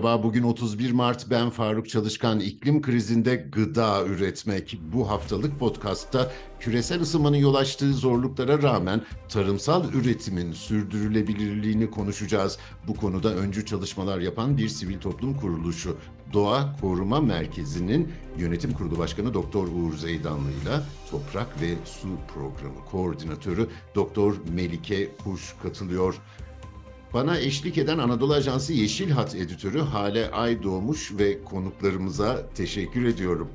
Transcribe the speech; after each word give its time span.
merhaba. 0.00 0.22
Bugün 0.22 0.42
31 0.42 0.90
Mart. 0.90 1.30
Ben 1.30 1.50
Faruk 1.50 1.88
Çalışkan. 1.88 2.40
İklim 2.40 2.82
krizinde 2.82 3.36
gıda 3.36 4.04
üretmek. 4.04 4.78
Bu 4.92 5.10
haftalık 5.10 5.58
podcastta 5.58 6.32
küresel 6.60 7.00
ısınmanın 7.00 7.36
yol 7.36 7.54
açtığı 7.54 7.92
zorluklara 7.92 8.62
rağmen 8.62 9.02
tarımsal 9.28 9.92
üretimin 9.92 10.52
sürdürülebilirliğini 10.52 11.90
konuşacağız. 11.90 12.58
Bu 12.88 12.96
konuda 12.96 13.34
öncü 13.34 13.66
çalışmalar 13.66 14.18
yapan 14.18 14.58
bir 14.58 14.68
sivil 14.68 15.00
toplum 15.00 15.34
kuruluşu 15.34 15.96
Doğa 16.32 16.76
Koruma 16.80 17.20
Merkezi'nin 17.20 18.12
Yönetim 18.38 18.72
Kurulu 18.72 18.98
Başkanı 18.98 19.34
Doktor 19.34 19.68
Uğur 19.68 19.96
Zeydanlı 19.96 20.50
ile 20.50 20.80
Toprak 21.10 21.60
ve 21.62 21.74
Su 21.84 22.08
Programı 22.34 22.84
Koordinatörü 22.90 23.68
Doktor 23.94 24.34
Melike 24.54 25.08
Kuş 25.24 25.54
katılıyor. 25.62 26.20
Bana 27.14 27.38
eşlik 27.38 27.78
eden 27.78 27.98
Anadolu 27.98 28.34
Ajansı 28.34 28.72
Yeşil 28.72 29.10
Hat 29.10 29.34
editörü 29.34 29.78
Hale 29.78 30.30
Ay 30.30 30.62
doğmuş 30.62 31.12
ve 31.18 31.44
konuklarımıza 31.44 32.48
teşekkür 32.54 33.04
ediyorum. 33.04 33.48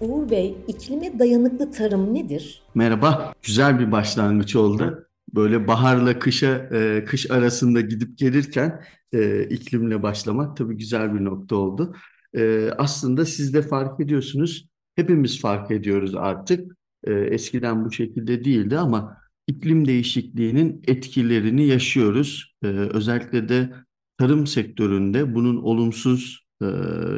Uğur 0.00 0.30
Bey, 0.30 0.56
iklime 0.66 1.18
dayanıklı 1.18 1.70
tarım 1.70 2.14
nedir? 2.14 2.62
Merhaba, 2.74 3.34
güzel 3.42 3.78
bir 3.78 3.92
başlangıç 3.92 4.56
oldu. 4.56 5.08
Böyle 5.34 5.66
baharla 5.68 6.18
kışa, 6.18 6.68
e, 6.72 7.04
kış 7.04 7.30
arasında 7.30 7.80
gidip 7.80 8.18
gelirken 8.18 8.84
e, 9.12 9.42
iklimle 9.44 10.02
başlamak 10.02 10.56
tabii 10.56 10.76
güzel 10.76 11.14
bir 11.14 11.24
nokta 11.24 11.56
oldu. 11.56 11.96
E, 12.36 12.70
aslında 12.78 13.24
siz 13.24 13.54
de 13.54 13.62
fark 13.62 14.00
ediyorsunuz, 14.00 14.68
hepimiz 14.96 15.40
fark 15.40 15.70
ediyoruz 15.70 16.14
artık. 16.14 16.76
E, 17.04 17.12
eskiden 17.12 17.84
bu 17.84 17.92
şekilde 17.92 18.44
değildi 18.44 18.78
ama 18.78 19.16
iklim 19.48 19.86
değişikliğinin 19.86 20.82
etkilerini 20.86 21.66
yaşıyoruz. 21.66 22.54
Ee, 22.62 22.66
özellikle 22.66 23.48
de 23.48 23.74
tarım 24.18 24.46
sektöründe 24.46 25.34
bunun 25.34 25.56
olumsuz 25.56 26.46
e, 26.62 26.66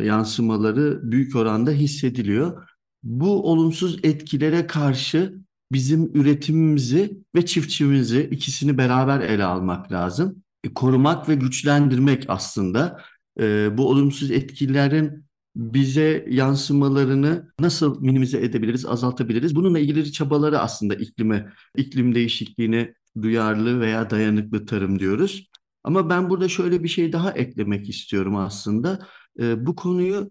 yansımaları 0.05 1.01
büyük 1.13 1.37
oranda 1.37 1.71
hissediliyor. 1.71 2.69
Bu 3.03 3.51
olumsuz 3.51 3.99
etkilere 4.03 4.67
karşı 4.67 5.35
bizim 5.73 6.11
üretimimizi 6.15 7.19
ve 7.35 7.47
çiftçimizi 7.47 8.29
ikisini 8.31 8.79
beraber 8.79 9.21
ele 9.21 9.45
almak 9.45 9.93
lazım. 9.93 10.43
E, 10.65 10.75
korumak 10.75 11.29
ve 11.29 11.35
güçlendirmek 11.35 12.25
aslında 12.29 13.01
e, 13.41 13.79
bu 13.79 13.89
olumsuz 13.89 14.31
etkilerin 14.31 15.25
bize 15.57 16.27
yansımalarını 16.31 17.53
nasıl 17.61 18.03
minimize 18.03 18.39
edebiliriz, 18.41 18.87
azaltabiliriz? 18.87 19.55
Bununla 19.55 19.79
ilgili 19.79 20.13
çabaları 20.13 20.59
aslında 20.59 20.95
iklime, 20.95 21.53
iklim 21.77 22.15
değişikliğine 22.15 22.95
duyarlı 23.23 23.81
veya 23.81 24.11
dayanıklı 24.11 24.67
tarım 24.67 24.99
diyoruz. 24.99 25.51
Ama 25.85 26.11
ben 26.11 26.31
burada 26.31 26.49
şöyle 26.49 26.83
bir 26.83 26.89
şey 26.89 27.13
daha 27.13 27.33
eklemek 27.33 27.89
istiyorum 27.89 28.37
aslında. 28.37 29.07
E, 29.41 29.67
bu 29.67 29.77
konuyu 29.77 30.31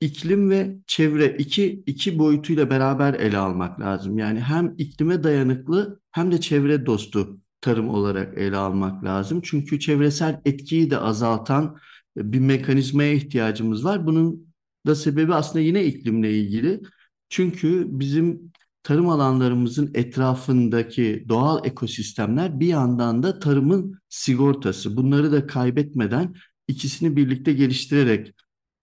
iklim 0.00 0.50
ve 0.50 0.76
çevre 0.86 1.36
iki, 1.38 1.82
iki 1.86 2.18
boyutuyla 2.18 2.70
beraber 2.70 3.14
ele 3.14 3.38
almak 3.38 3.80
lazım. 3.80 4.18
Yani 4.18 4.40
hem 4.40 4.74
iklime 4.78 5.22
dayanıklı 5.22 6.00
hem 6.10 6.32
de 6.32 6.40
çevre 6.40 6.86
dostu 6.86 7.40
tarım 7.60 7.88
olarak 7.88 8.38
ele 8.38 8.56
almak 8.56 9.04
lazım. 9.04 9.40
Çünkü 9.44 9.80
çevresel 9.80 10.40
etkiyi 10.44 10.90
de 10.90 10.98
azaltan 10.98 11.76
bir 12.16 12.38
mekanizmaya 12.40 13.12
ihtiyacımız 13.12 13.84
var. 13.84 14.06
Bunun 14.06 14.49
da 14.86 14.94
sebebi 14.94 15.34
aslında 15.34 15.60
yine 15.60 15.84
iklimle 15.84 16.38
ilgili. 16.38 16.80
Çünkü 17.28 17.86
bizim 17.88 18.52
tarım 18.82 19.08
alanlarımızın 19.08 19.90
etrafındaki 19.94 21.24
doğal 21.28 21.66
ekosistemler 21.66 22.60
bir 22.60 22.66
yandan 22.66 23.22
da 23.22 23.38
tarımın 23.38 24.00
sigortası. 24.08 24.96
Bunları 24.96 25.32
da 25.32 25.46
kaybetmeden 25.46 26.34
ikisini 26.68 27.16
birlikte 27.16 27.52
geliştirerek 27.52 28.34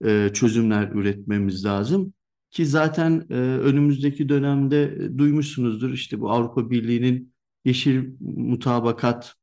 e, 0.06 0.30
çözümler 0.34 0.92
üretmemiz 0.92 1.66
lazım. 1.66 2.14
Ki 2.52 2.66
zaten 2.66 3.26
e, 3.30 3.34
önümüzdeki 3.34 4.30
dönemde 4.30 4.84
e, 4.84 5.18
duymuşsunuzdur 5.18 5.90
işte 5.94 6.20
bu 6.20 6.32
Avrupa 6.32 6.70
Birliği'nin 6.70 7.34
yeşil 7.66 8.10
mutabakat 8.20 9.36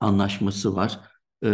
anlaşması 0.00 0.76
var. 0.76 1.00
E, 1.44 1.48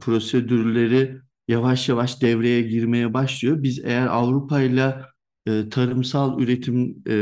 prosedürleri 0.00 1.20
yavaş 1.48 1.88
yavaş 1.88 2.22
devreye 2.22 2.62
girmeye 2.62 3.14
başlıyor. 3.14 3.62
Biz 3.62 3.80
eğer 3.84 4.06
Avrupa 4.06 4.60
ile 4.60 4.96
e, 5.46 5.68
tarımsal 5.68 6.40
üretim 6.40 7.02
e, 7.08 7.16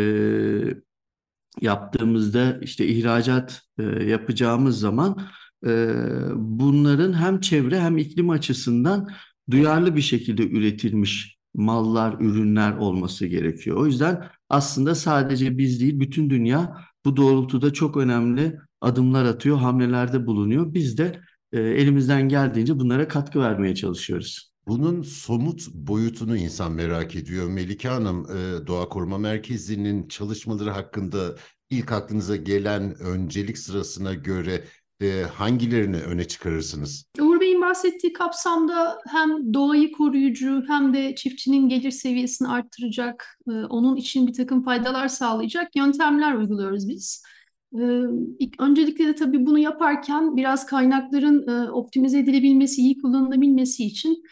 yaptığımızda 1.60 2.58
işte 2.62 2.86
ihracat 2.86 3.62
e, 3.78 3.82
yapacağımız 3.82 4.80
zaman 4.80 5.28
e, 5.66 5.94
bunların 6.36 7.12
hem 7.12 7.40
çevre 7.40 7.80
hem 7.80 7.98
iklim 7.98 8.30
açısından 8.30 9.08
duyarlı 9.50 9.96
bir 9.96 10.00
şekilde 10.00 10.48
üretilmiş 10.50 11.38
mallar, 11.54 12.16
ürünler 12.20 12.72
olması 12.76 13.26
gerekiyor. 13.26 13.76
O 13.76 13.86
yüzden 13.86 14.30
aslında 14.48 14.94
sadece 14.94 15.58
biz 15.58 15.80
değil 15.80 16.00
bütün 16.00 16.30
dünya 16.30 16.76
bu 17.04 17.16
doğrultuda 17.16 17.72
çok 17.72 17.96
önemli 17.96 18.58
adımlar 18.80 19.24
atıyor, 19.24 19.58
hamlelerde 19.58 20.26
bulunuyor. 20.26 20.74
Biz 20.74 20.98
de 20.98 21.20
e, 21.52 21.60
elimizden 21.60 22.28
geldiğince 22.28 22.78
bunlara 22.78 23.08
katkı 23.08 23.40
vermeye 23.40 23.74
çalışıyoruz. 23.74 24.50
Bunun 24.66 25.02
somut 25.02 25.68
boyutunu 25.74 26.36
insan 26.36 26.72
merak 26.72 27.16
ediyor. 27.16 27.48
Melike 27.48 27.88
Hanım, 27.88 28.26
e, 28.30 28.66
Doğa 28.66 28.88
Koruma 28.88 29.18
Merkezi'nin 29.18 30.08
çalışmaları 30.08 30.70
hakkında 30.70 31.34
ilk 31.70 31.92
aklınıza 31.92 32.36
gelen 32.36 33.00
öncelik 33.00 33.58
sırasına 33.58 34.14
göre 34.14 34.64
e, 35.02 35.22
hangilerini 35.22 35.96
öne 35.96 36.24
çıkarırsınız? 36.24 37.04
Uğur 37.20 37.40
Bey'in 37.40 37.62
bahsettiği 37.62 38.12
kapsamda 38.12 38.98
hem 39.08 39.54
doğayı 39.54 39.92
koruyucu 39.92 40.62
hem 40.68 40.94
de 40.94 41.14
çiftçinin 41.14 41.68
gelir 41.68 41.90
seviyesini 41.90 42.48
arttıracak, 42.48 43.38
onun 43.46 43.96
için 43.96 44.26
bir 44.26 44.32
takım 44.32 44.62
faydalar 44.62 45.08
sağlayacak 45.08 45.76
yöntemler 45.76 46.34
uyguluyoruz 46.34 46.88
biz. 46.88 47.22
Öncelikle 48.58 49.06
de 49.06 49.14
tabii 49.14 49.46
bunu 49.46 49.58
yaparken 49.58 50.36
biraz 50.36 50.66
kaynakların 50.66 51.68
optimize 51.68 52.18
edilebilmesi, 52.18 52.80
iyi 52.80 52.98
kullanılabilmesi 52.98 53.84
için 53.84 54.22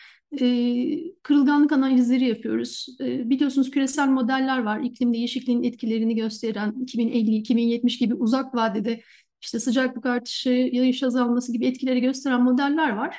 kırılganlık 1.22 1.72
analizleri 1.72 2.28
yapıyoruz. 2.28 2.86
Biliyorsunuz 3.00 3.70
küresel 3.70 4.08
modeller 4.08 4.62
var. 4.62 4.80
İklim 4.80 5.14
değişikliğinin 5.14 5.62
etkilerini 5.62 6.14
gösteren 6.14 6.74
2050-2070 6.86 7.98
gibi 7.98 8.14
uzak 8.14 8.54
vadede 8.54 9.00
işte 9.40 9.60
sıcaklık 9.60 10.06
artışı, 10.06 10.50
yağış 10.50 11.02
azalması 11.02 11.52
gibi 11.52 11.66
etkileri 11.66 12.00
gösteren 12.00 12.42
modeller 12.42 12.96
var. 12.96 13.16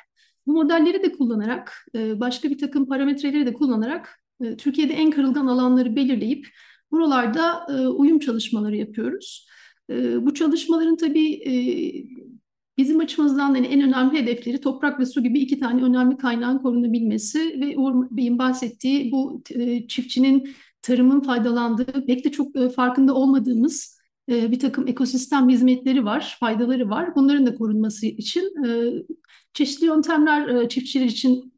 Bu 0.48 0.54
modelleri 0.54 1.04
de 1.04 1.12
kullanarak, 1.12 1.74
başka 1.96 2.50
bir 2.50 2.58
takım 2.58 2.86
parametreleri 2.88 3.46
de 3.46 3.54
kullanarak 3.54 4.20
Türkiye'de 4.58 4.94
en 4.94 5.12
kırılgan 5.12 5.48
alanları 5.48 5.96
belirleyip 5.96 6.48
buralarda 6.92 7.68
uyum 7.90 8.20
çalışmaları 8.20 8.76
yapıyoruz. 8.76 9.48
Ee, 9.90 10.26
bu 10.26 10.34
çalışmaların 10.34 10.98
tabii 10.98 11.34
e, 11.34 11.54
bizim 12.78 13.00
açımızdan 13.00 13.56
yani 13.56 13.68
en 13.68 13.82
önemli 13.82 14.22
hedefleri 14.22 14.62
toprak 14.62 15.00
ve 15.00 15.06
su 15.06 15.24
gibi 15.24 15.40
iki 15.40 15.60
tane 15.60 15.84
önemli 15.84 16.18
kaynağın 16.18 16.58
korunabilmesi 16.58 17.40
ve 17.62 17.78
Uğur 17.78 18.08
Bey'in 18.12 18.40
bahsettiği 18.40 19.12
bu 19.12 19.44
e, 19.56 19.88
çiftçinin 19.88 20.56
tarımın 20.82 21.22
faydalandığı 21.22 22.06
pek 22.06 22.26
de 22.26 22.32
çok 22.32 22.56
e, 22.56 22.70
farkında 22.70 23.14
olmadığımız 23.14 24.00
bir 24.30 24.60
takım 24.60 24.88
ekosistem 24.88 25.50
hizmetleri 25.50 26.06
var, 26.06 26.38
faydaları 26.40 26.90
var. 26.90 27.16
Bunların 27.16 27.46
da 27.46 27.56
korunması 27.56 28.06
için 28.06 28.54
çeşitli 29.54 29.86
yöntemler 29.86 30.70
çiftçiler 30.70 31.06
için 31.06 31.54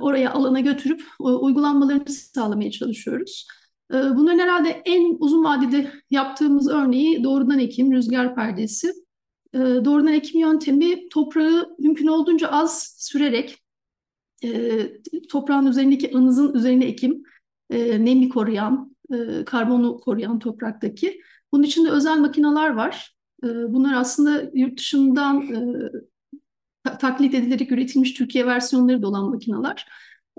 oraya 0.00 0.32
alana 0.32 0.60
götürüp 0.60 1.02
uygulanmalarını 1.18 2.08
sağlamaya 2.08 2.70
çalışıyoruz. 2.70 3.46
Ee, 3.92 3.96
bunların 3.96 4.38
herhalde 4.38 4.82
en 4.84 5.16
uzun 5.20 5.44
vadede 5.44 5.92
yaptığımız 6.10 6.68
örneği 6.70 7.24
doğrudan 7.24 7.58
ekim, 7.58 7.92
rüzgar 7.92 8.34
perdesi. 8.34 8.92
Ee, 9.54 9.58
doğrudan 9.58 10.12
ekim 10.12 10.40
yöntemi 10.40 11.08
toprağı 11.08 11.76
mümkün 11.78 12.06
olduğunca 12.06 12.48
az 12.48 12.96
sürerek 12.98 13.62
e, 14.44 14.80
toprağın 15.28 15.66
üzerindeki 15.66 16.16
anızın 16.16 16.54
üzerine 16.54 16.84
ekim, 16.84 17.22
e, 17.70 18.04
nemi 18.04 18.28
koruyan, 18.28 18.96
e, 19.12 19.44
karbonu 19.44 20.00
koruyan 20.00 20.38
topraktaki. 20.38 21.20
Bunun 21.52 21.62
için 21.62 21.84
de 21.84 21.90
özel 21.90 22.18
makineler 22.18 22.70
var. 22.70 23.16
Bunlar 23.68 23.94
aslında 23.94 24.50
yurt 24.54 24.78
dışından 24.78 25.48
taklit 26.98 27.34
edilerek 27.34 27.72
üretilmiş 27.72 28.14
Türkiye 28.14 28.46
versiyonları 28.46 29.02
da 29.02 29.08
olan 29.08 29.30
makineler. 29.30 29.86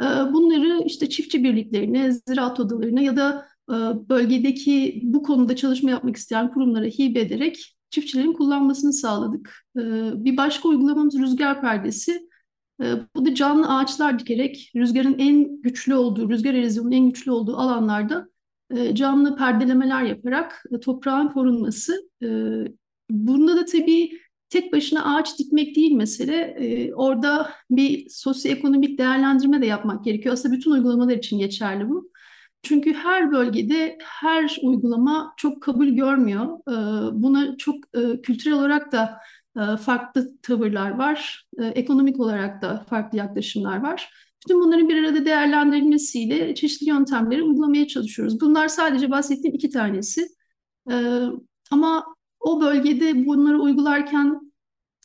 Bunları 0.01 0.83
işte 0.85 1.09
çiftçi 1.09 1.43
birliklerine, 1.43 2.11
ziraat 2.11 2.59
odalarına 2.59 3.01
ya 3.01 3.17
da 3.17 3.45
bölgedeki 4.09 5.01
bu 5.03 5.23
konuda 5.23 5.55
çalışma 5.55 5.89
yapmak 5.89 6.15
isteyen 6.15 6.53
kurumlara 6.53 6.85
hibe 6.85 7.19
ederek 7.19 7.75
çiftçilerin 7.89 8.33
kullanmasını 8.33 8.93
sağladık. 8.93 9.65
Bir 10.15 10.37
başka 10.37 10.69
uygulamamız 10.69 11.19
rüzgar 11.19 11.61
perdesi. 11.61 12.29
Bu 13.15 13.25
da 13.25 13.35
canlı 13.35 13.77
ağaçlar 13.77 14.19
dikerek 14.19 14.71
rüzgarın 14.75 15.15
en 15.19 15.61
güçlü 15.61 15.95
olduğu, 15.95 16.29
rüzgar 16.29 16.53
erozyonunun 16.53 16.91
en 16.91 17.05
güçlü 17.05 17.31
olduğu 17.31 17.57
alanlarda 17.57 18.27
canlı 18.93 19.35
perdelemeler 19.35 20.03
yaparak 20.03 20.63
toprağın 20.81 21.27
korunması. 21.27 22.09
Bunda 23.09 23.57
da 23.57 23.65
tabii 23.65 24.11
tek 24.53 24.73
başına 24.73 25.15
ağaç 25.15 25.39
dikmek 25.39 25.75
değil 25.75 25.91
mesele. 25.91 26.35
E, 26.59 26.93
orada 26.93 27.49
bir 27.71 28.09
sosyoekonomik 28.09 28.97
değerlendirme 28.97 29.61
de 29.61 29.65
yapmak 29.65 30.03
gerekiyor. 30.05 30.33
Aslında 30.33 30.55
bütün 30.55 30.71
uygulamalar 30.71 31.13
için 31.17 31.39
geçerli 31.39 31.89
bu. 31.89 32.11
Çünkü 32.63 32.93
her 32.93 33.31
bölgede 33.31 33.97
her 34.03 34.57
uygulama 34.63 35.33
çok 35.37 35.63
kabul 35.63 35.87
görmüyor. 35.87 36.45
E, 36.45 36.73
buna 37.23 37.57
çok 37.57 37.75
e, 37.75 38.21
kültürel 38.21 38.57
olarak 38.57 38.91
da 38.91 39.19
e, 39.57 39.77
farklı 39.77 40.37
tavırlar 40.41 40.91
var. 40.97 41.47
E, 41.59 41.65
ekonomik 41.65 42.19
olarak 42.19 42.61
da 42.61 42.85
farklı 42.89 43.17
yaklaşımlar 43.17 43.77
var. 43.77 44.13
Bütün 44.43 44.61
bunların 44.61 44.89
bir 44.89 45.03
arada 45.03 45.25
değerlendirilmesiyle 45.25 46.55
çeşitli 46.55 46.89
yöntemleri 46.89 47.43
uygulamaya 47.43 47.87
çalışıyoruz. 47.87 48.41
Bunlar 48.41 48.67
sadece 48.67 49.11
bahsettiğim 49.11 49.55
iki 49.55 49.69
tanesi. 49.69 50.27
E, 50.91 50.95
ama 51.71 52.05
o 52.39 52.61
bölgede 52.61 53.25
bunları 53.25 53.61
uygularken 53.61 54.42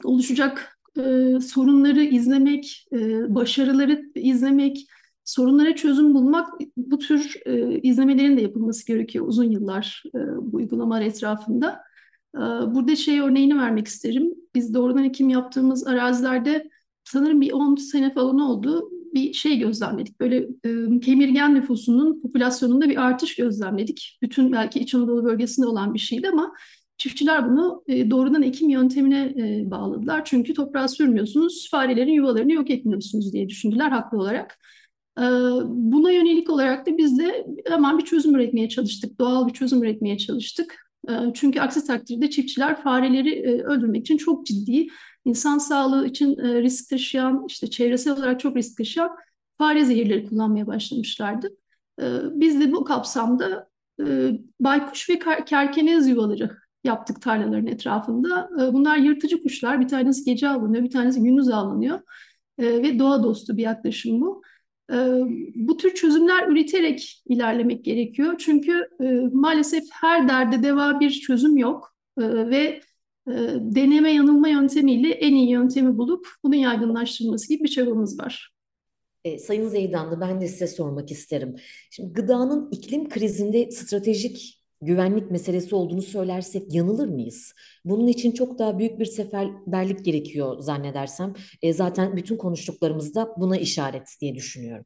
oluşacak 0.05 0.79
e, 0.99 1.41
sorunları 1.41 2.05
izlemek, 2.05 2.87
e, 2.93 3.35
başarıları 3.35 4.03
izlemek, 4.15 4.87
sorunlara 5.25 5.77
çözüm 5.77 6.15
bulmak 6.15 6.49
bu 6.77 6.99
tür 6.99 7.35
e, 7.47 7.81
izlemelerin 7.81 8.37
de 8.37 8.41
yapılması 8.41 8.87
gerekiyor 8.87 9.27
uzun 9.29 9.51
yıllar 9.51 10.03
e, 10.15 10.19
bu 10.41 10.57
uygulamalar 10.57 11.03
etrafında. 11.03 11.81
E, 12.35 12.41
burada 12.75 12.97
şey 12.97 13.21
örneğini 13.21 13.59
vermek 13.59 13.87
isterim. 13.87 14.35
Biz 14.55 14.75
doğrudan 14.75 15.05
ekim 15.05 15.29
yaptığımız 15.29 15.87
arazilerde 15.87 16.71
sanırım 17.05 17.41
bir 17.41 17.53
10 17.53 17.75
sene 17.75 18.15
falan 18.15 18.39
oldu 18.39 18.91
bir 19.15 19.33
şey 19.33 19.59
gözlemledik. 19.59 20.21
Böyle 20.21 20.37
e, 20.65 21.01
kemirgen 21.01 21.55
nüfusunun 21.55 22.21
popülasyonunda 22.21 22.89
bir 22.89 22.97
artış 22.97 23.37
gözlemledik. 23.37 24.19
Bütün 24.23 24.53
belki 24.53 24.81
İç 24.81 24.95
Anadolu 24.95 25.25
bölgesinde 25.25 25.67
olan 25.67 25.95
bir 25.95 25.99
şeydi 25.99 26.29
ama 26.29 26.53
çiftçiler 26.99 27.51
bunu 27.51 27.83
e, 27.87 28.11
doğrudan 28.11 28.43
ekim 28.43 28.69
yöntemine 28.69 29.35
e, 29.37 29.71
bağladılar. 29.71 30.25
Çünkü 30.25 30.55
toprağa 30.55 30.89
sürmüyorsunuz, 30.89 31.69
farelerin 31.71 32.13
yuvalarını 32.13 32.53
yok 32.53 32.71
etmiyorsunuz 32.71 33.33
diye 33.33 33.49
düşündüler 33.49 33.91
haklı 33.91 34.19
olarak. 34.19 34.59
E, 35.19 35.23
buna 35.67 36.11
yönelik 36.11 36.51
olarak 36.51 36.87
da 36.87 36.99
biz 36.99 37.19
de 37.19 37.47
hemen 37.67 37.99
bir 37.99 38.05
çözüm 38.05 38.35
üretmeye 38.35 38.69
çalıştık. 38.69 39.19
Doğal 39.19 39.49
bir 39.49 39.53
çözüm 39.53 39.83
üretmeye 39.83 40.19
çalıştık. 40.19 40.77
E, 41.09 41.13
çünkü 41.35 41.61
aksi 41.61 41.87
takdirde 41.87 42.31
çiftçiler 42.31 42.83
fareleri 42.83 43.35
e, 43.35 43.63
öldürmek 43.63 44.01
için 44.03 44.17
çok 44.17 44.47
ciddi 44.47 44.87
insan 45.25 45.59
sağlığı 45.59 46.07
için 46.07 46.39
e, 46.39 46.63
risk 46.63 46.91
taşıyan, 46.91 47.45
işte 47.49 47.71
çevresel 47.71 48.13
olarak 48.13 48.41
çok 48.41 48.57
risk 48.57 48.79
taşıyan 48.79 49.11
fare 49.59 49.85
zehirleri 49.85 50.29
kullanmaya 50.29 50.67
başlamışlardı. 50.67 51.57
E, 52.01 52.05
biz 52.33 52.61
de 52.61 52.73
bu 52.73 52.85
kapsamda 52.85 53.69
baykuş 54.61 55.11
ve 55.11 55.19
kerkenez 55.45 56.09
yuvaları 56.09 56.51
yaptık 56.85 57.23
tarlaların 57.23 57.67
etrafında. 57.67 58.51
E, 58.61 58.73
bunlar 58.73 58.97
yırtıcı 58.97 59.43
kuşlar. 59.43 59.81
Bir 59.81 59.89
tanesi 59.89 60.25
gece 60.25 60.49
avlanıyor, 60.49 60.85
bir 60.85 60.91
tanesi 60.91 61.23
gündüz 61.23 61.49
avlanıyor. 61.49 62.01
E, 62.59 62.65
ve 62.83 62.99
doğa 62.99 63.23
dostu 63.23 63.57
bir 63.57 63.63
yaklaşım 63.63 64.21
bu. 64.21 64.43
E, 64.93 64.97
bu 65.55 65.77
tür 65.77 65.95
çözümler 65.95 66.49
üreterek 66.49 67.23
ilerlemek 67.27 67.85
gerekiyor. 67.85 68.35
Çünkü 68.39 68.89
e, 69.01 69.05
maalesef 69.33 69.85
her 69.93 70.29
derde 70.29 70.63
deva 70.63 71.01
bir 71.01 71.11
çözüm 71.11 71.57
yok. 71.57 71.95
Ve 72.19 72.81
e, 73.29 73.33
deneme 73.61 74.13
yanılma 74.13 74.49
yöntemiyle 74.49 75.11
en 75.11 75.35
iyi 75.35 75.51
yöntemi 75.51 75.99
bulup 75.99 76.29
bunu 76.45 76.55
yaygınlaştırması 76.55 77.49
gibi 77.49 77.65
bir 77.65 77.69
çabamız 77.69 78.21
var. 78.21 78.53
E, 79.25 79.39
Sayın 79.39 79.69
Zeydanlı 79.69 80.21
ben 80.21 80.41
de 80.41 80.49
size 80.49 80.67
sormak 80.67 81.11
isterim. 81.11 81.57
Şimdi 81.91 82.13
gıdanın 82.13 82.71
iklim 82.71 83.09
krizinde 83.09 83.71
stratejik 83.71 84.58
güvenlik 84.83 85.31
meselesi 85.31 85.75
olduğunu 85.75 86.03
söylersek 86.03 86.75
yanılır 86.75 87.09
mıyız? 87.09 87.53
Bunun 87.85 88.07
için 88.07 88.33
çok 88.33 88.59
daha 88.59 88.79
büyük 88.79 88.99
bir 88.99 89.07
seferberlik 89.07 90.05
gerekiyor 90.05 90.59
zannedersem. 90.61 91.35
E, 91.63 91.73
zaten 91.73 92.17
bütün 92.17 92.37
konuştuklarımız 92.37 93.15
da 93.15 93.29
buna 93.37 93.57
işaret 93.57 94.17
diye 94.21 94.35
düşünüyorum. 94.35 94.85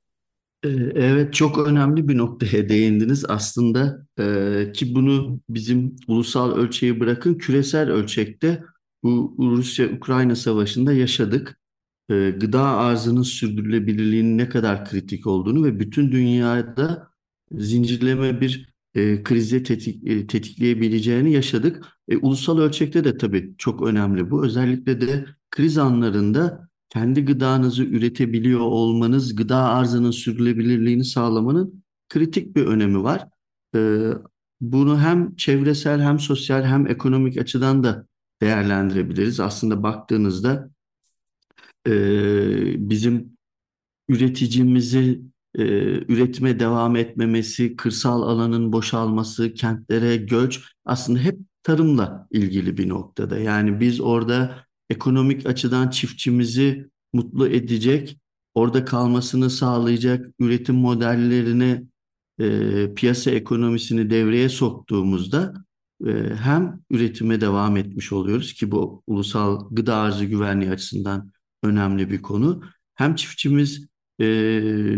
Ee, 0.65 0.69
Evet 0.95 1.35
çok 1.35 1.59
önemli 1.59 2.09
bir 2.09 2.19
noktaya 2.19 2.69
değindiniz 2.69 3.25
aslında 3.29 4.07
e, 4.19 4.73
ki 4.75 4.95
bunu 4.95 5.41
bizim 5.49 5.97
ulusal 6.09 6.57
ölçeği 6.57 7.01
bırakın 7.01 7.35
küresel 7.35 7.91
ölçekte 7.91 8.63
bu 9.03 9.37
Rusya-Ukrayna 9.39 10.37
savaşında 10.37 10.93
yaşadık. 10.93 11.61
E, 12.11 12.31
gıda 12.31 12.63
arzının 12.63 13.23
sürdürülebilirliğinin 13.23 14.39
ne 14.39 14.49
kadar 14.49 14.85
kritik 14.85 15.27
olduğunu 15.27 15.65
ve 15.65 15.81
bütün 15.81 16.13
dünyada 16.13 17.09
zincirleme 17.53 18.41
bir 18.41 18.72
e, 18.95 19.23
krize 19.23 19.63
tetik, 19.63 20.07
e, 20.09 20.27
tetikleyebileceğini 20.27 21.33
yaşadık. 21.33 21.87
E, 22.09 22.17
ulusal 22.17 22.59
ölçekte 22.59 23.05
de 23.05 23.17
tabii 23.17 23.55
çok 23.59 23.83
önemli 23.83 24.31
bu. 24.31 24.45
Özellikle 24.45 25.01
de 25.01 25.27
kriz 25.51 25.79
anlarında 25.79 26.69
kendi 26.89 27.25
gıdanızı 27.25 27.85
üretebiliyor 27.85 28.61
olmanız, 28.61 29.37
gıda 29.37 29.57
arzının 29.57 30.11
sürdürülebilirliğini 30.11 31.05
sağlamanın 31.05 31.85
kritik 32.09 32.57
bir 32.57 32.67
önemi 32.67 33.03
var. 33.03 33.29
Ee, 33.75 34.11
bunu 34.61 35.01
hem 35.01 35.37
çevresel 35.37 36.01
hem 36.01 36.19
sosyal 36.19 36.65
hem 36.65 36.87
ekonomik 36.87 37.39
açıdan 37.39 37.85
da 37.85 38.07
değerlendirebiliriz. 38.43 39.41
Aslında 39.41 39.83
baktığınızda 39.83 40.71
e, 41.87 41.93
bizim 42.91 43.39
üreticimizi 44.09 45.23
e, 45.59 45.65
üretime 46.13 46.61
devam 46.61 46.97
etmemesi, 46.97 47.77
kırsal 47.77 48.23
alanın 48.23 48.73
boşalması, 48.73 49.55
kentlere 49.55 50.17
göç 50.17 50.65
aslında 50.85 51.19
hep 51.19 51.39
tarımla 51.63 52.27
ilgili 52.31 52.77
bir 52.77 52.89
noktada. 52.89 53.39
Yani 53.39 53.81
biz 53.81 54.01
orada 54.01 54.67
ekonomik 54.91 55.47
açıdan 55.47 55.91
çiftçimizi 55.91 56.91
mutlu 57.13 57.49
edecek, 57.49 58.19
orada 58.55 58.85
kalmasını 58.85 59.51
sağlayacak 59.51 60.27
üretim 60.39 60.75
modellerini, 60.75 61.87
e, 62.41 62.95
piyasa 62.95 63.31
ekonomisini 63.31 64.11
devreye 64.11 64.49
soktuğumuzda 64.49 65.55
e, 66.07 66.11
hem 66.35 66.81
üretime 66.91 67.41
devam 67.41 67.77
etmiş 67.77 68.13
oluyoruz 68.13 68.53
ki 68.53 68.71
bu 68.71 69.03
ulusal 69.07 69.69
gıda 69.71 69.97
arzı 69.97 70.25
güvenliği 70.25 70.71
açısından 70.71 71.33
önemli 71.63 72.11
bir 72.11 72.23
konu. 72.23 72.63
Hem 72.95 73.15
çiftçimiz 73.15 73.87
e, 74.23 74.27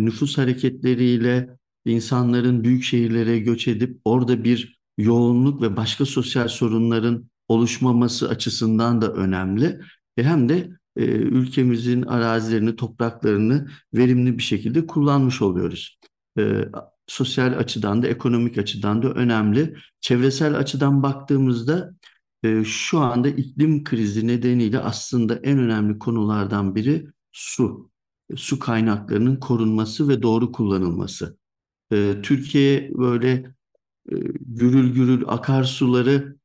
nüfus 0.04 0.38
hareketleriyle 0.38 1.56
insanların 1.84 2.64
büyük 2.64 2.82
şehirlere 2.82 3.38
göç 3.38 3.68
edip 3.68 4.00
orada 4.04 4.44
bir 4.44 4.80
yoğunluk 4.98 5.62
ve 5.62 5.76
başka 5.76 6.06
sosyal 6.06 6.48
sorunların 6.48 7.30
oluşmaması 7.48 8.28
açısından 8.28 9.02
da 9.02 9.12
önemli. 9.12 9.80
E 10.16 10.22
hem 10.22 10.48
de 10.48 10.70
e, 10.96 11.04
ülkemizin 11.04 12.02
arazilerini, 12.02 12.76
topraklarını 12.76 13.68
verimli 13.94 14.38
bir 14.38 14.42
şekilde 14.42 14.86
kullanmış 14.86 15.42
oluyoruz. 15.42 15.98
E, 16.38 16.64
sosyal 17.06 17.58
açıdan 17.58 18.02
da, 18.02 18.06
ekonomik 18.06 18.58
açıdan 18.58 19.02
da 19.02 19.08
önemli. 19.12 19.76
Çevresel 20.00 20.58
açıdan 20.58 21.02
baktığımızda 21.02 21.94
e, 22.42 22.64
şu 22.64 22.98
anda 22.98 23.28
iklim 23.28 23.84
krizi 23.84 24.26
nedeniyle 24.26 24.78
aslında 24.78 25.36
en 25.36 25.58
önemli 25.58 25.98
konulardan 25.98 26.74
biri 26.74 27.06
su. 27.32 27.93
Su 28.36 28.58
kaynaklarının 28.58 29.36
korunması 29.36 30.08
ve 30.08 30.22
doğru 30.22 30.52
kullanılması. 30.52 31.38
E, 31.92 32.16
Türkiye 32.22 32.90
böyle 32.94 33.30
e, 34.12 34.14
gürül 34.40 34.94
gürül 34.94 35.24
akarsuları 35.26 36.36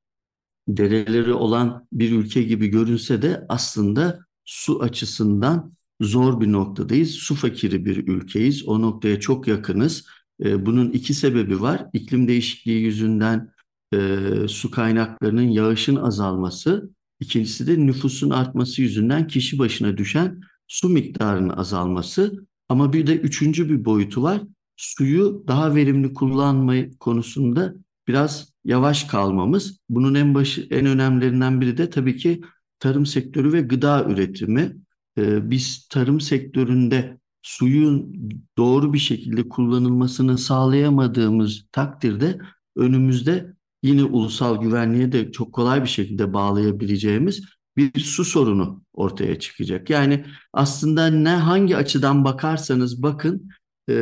dereleri 0.67 1.33
olan 1.33 1.88
bir 1.91 2.12
ülke 2.12 2.43
gibi 2.43 2.67
görünse 2.67 3.21
de 3.21 3.45
aslında 3.50 4.19
su 4.45 4.81
açısından 4.81 5.74
zor 6.01 6.41
bir 6.41 6.51
noktadayız. 6.51 7.12
Su 7.12 7.36
fakiri 7.36 7.86
bir 7.86 8.07
ülkeyiz. 8.07 8.67
O 8.67 8.81
noktaya 8.81 9.19
çok 9.19 9.48
yakınız. 9.48 10.05
E, 10.43 10.65
bunun 10.65 10.91
iki 10.91 11.13
sebebi 11.13 11.62
var. 11.62 11.86
İklim 11.93 12.27
değişikliği 12.27 12.81
yüzünden 12.81 13.51
e, 13.93 14.19
su 14.48 14.71
kaynaklarının 14.71 15.48
yağışın 15.48 15.95
azalması. 15.95 16.89
İkincisi 17.19 17.67
de 17.67 17.86
nüfusun 17.86 18.29
artması 18.29 18.81
yüzünden 18.81 19.27
kişi 19.27 19.59
başına 19.59 19.98
düşen 19.98 20.41
su 20.70 20.90
miktarının 20.90 21.50
azalması. 21.50 22.48
Ama 22.70 22.94
bir 22.94 23.08
de 23.08 23.16
üçüncü 23.18 23.70
bir 23.70 23.86
boyutu 23.86 24.24
var. 24.24 24.42
Suyu 24.78 25.44
daha 25.48 25.76
verimli 25.76 26.14
kullanma 26.14 26.74
konusunda 27.00 27.74
biraz 28.08 28.54
yavaş 28.66 29.04
kalmamız. 29.04 29.80
Bunun 29.90 30.16
en 30.16 30.36
başı 30.36 30.68
en 30.72 30.86
önemlilerinden 30.86 31.62
biri 31.62 31.78
de 31.78 31.90
tabii 31.90 32.18
ki 32.18 32.42
tarım 32.80 33.06
sektörü 33.06 33.54
ve 33.54 33.62
gıda 33.62 34.06
üretimi. 34.10 34.76
Ee, 35.18 35.50
biz 35.52 35.88
tarım 35.88 36.22
sektöründe 36.22 37.20
suyun 37.42 38.14
doğru 38.58 38.94
bir 38.94 39.00
şekilde 39.00 39.50
kullanılmasını 39.50 40.38
sağlayamadığımız 40.38 41.66
takdirde 41.72 42.40
önümüzde 42.76 43.54
yine 43.84 44.04
ulusal 44.04 44.62
güvenliğe 44.62 45.12
de 45.12 45.32
çok 45.32 45.54
kolay 45.54 45.84
bir 45.84 45.90
şekilde 45.90 46.34
bağlayabileceğimiz 46.34 47.44
bir 47.78 48.00
su 48.00 48.26
sorunu 48.26 48.84
ortaya 48.94 49.40
çıkacak. 49.40 49.90
Yani 49.90 50.26
aslında 50.54 51.08
ne 51.08 51.30
hangi 51.30 51.78
açıdan 51.78 52.26
bakarsanız 52.26 53.04
bakın 53.04 53.50
e, 53.90 53.94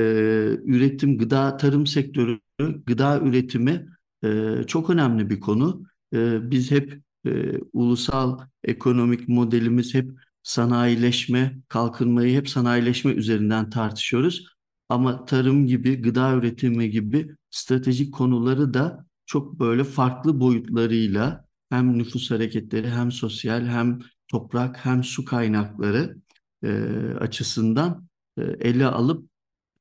üretim, 0.66 1.18
gıda, 1.18 1.58
tarım 1.58 1.88
sektörü, 1.88 2.40
gıda 2.86 3.20
üretimi 3.20 3.88
e, 4.24 4.58
çok 4.68 4.90
önemli 4.90 5.30
bir 5.30 5.40
konu. 5.40 5.84
E, 6.14 6.52
biz 6.52 6.72
hep 6.72 7.02
e, 7.26 7.58
ulusal 7.74 8.40
ekonomik 8.64 9.30
modelimiz 9.30 9.94
hep 9.94 10.12
sanayileşme, 10.44 11.58
kalkınmayı 11.68 12.38
hep 12.38 12.50
sanayileşme 12.50 13.12
üzerinden 13.12 13.70
tartışıyoruz. 13.70 14.48
Ama 14.90 15.26
tarım 15.26 15.68
gibi, 15.68 16.02
gıda 16.02 16.34
üretimi 16.34 16.90
gibi 16.90 17.36
stratejik 17.50 18.14
konuları 18.14 18.74
da 18.74 19.06
çok 19.26 19.60
böyle 19.60 19.84
farklı 19.84 20.40
boyutlarıyla 20.40 21.47
hem 21.70 21.98
nüfus 21.98 22.32
hareketleri 22.32 22.90
hem 22.90 23.12
sosyal 23.12 23.66
hem 23.66 24.00
toprak 24.28 24.86
hem 24.86 25.04
su 25.04 25.26
kaynakları 25.26 26.18
e, 26.64 26.70
açısından 27.20 28.08
e, 28.38 28.42
ele 28.42 28.86
alıp 28.86 29.30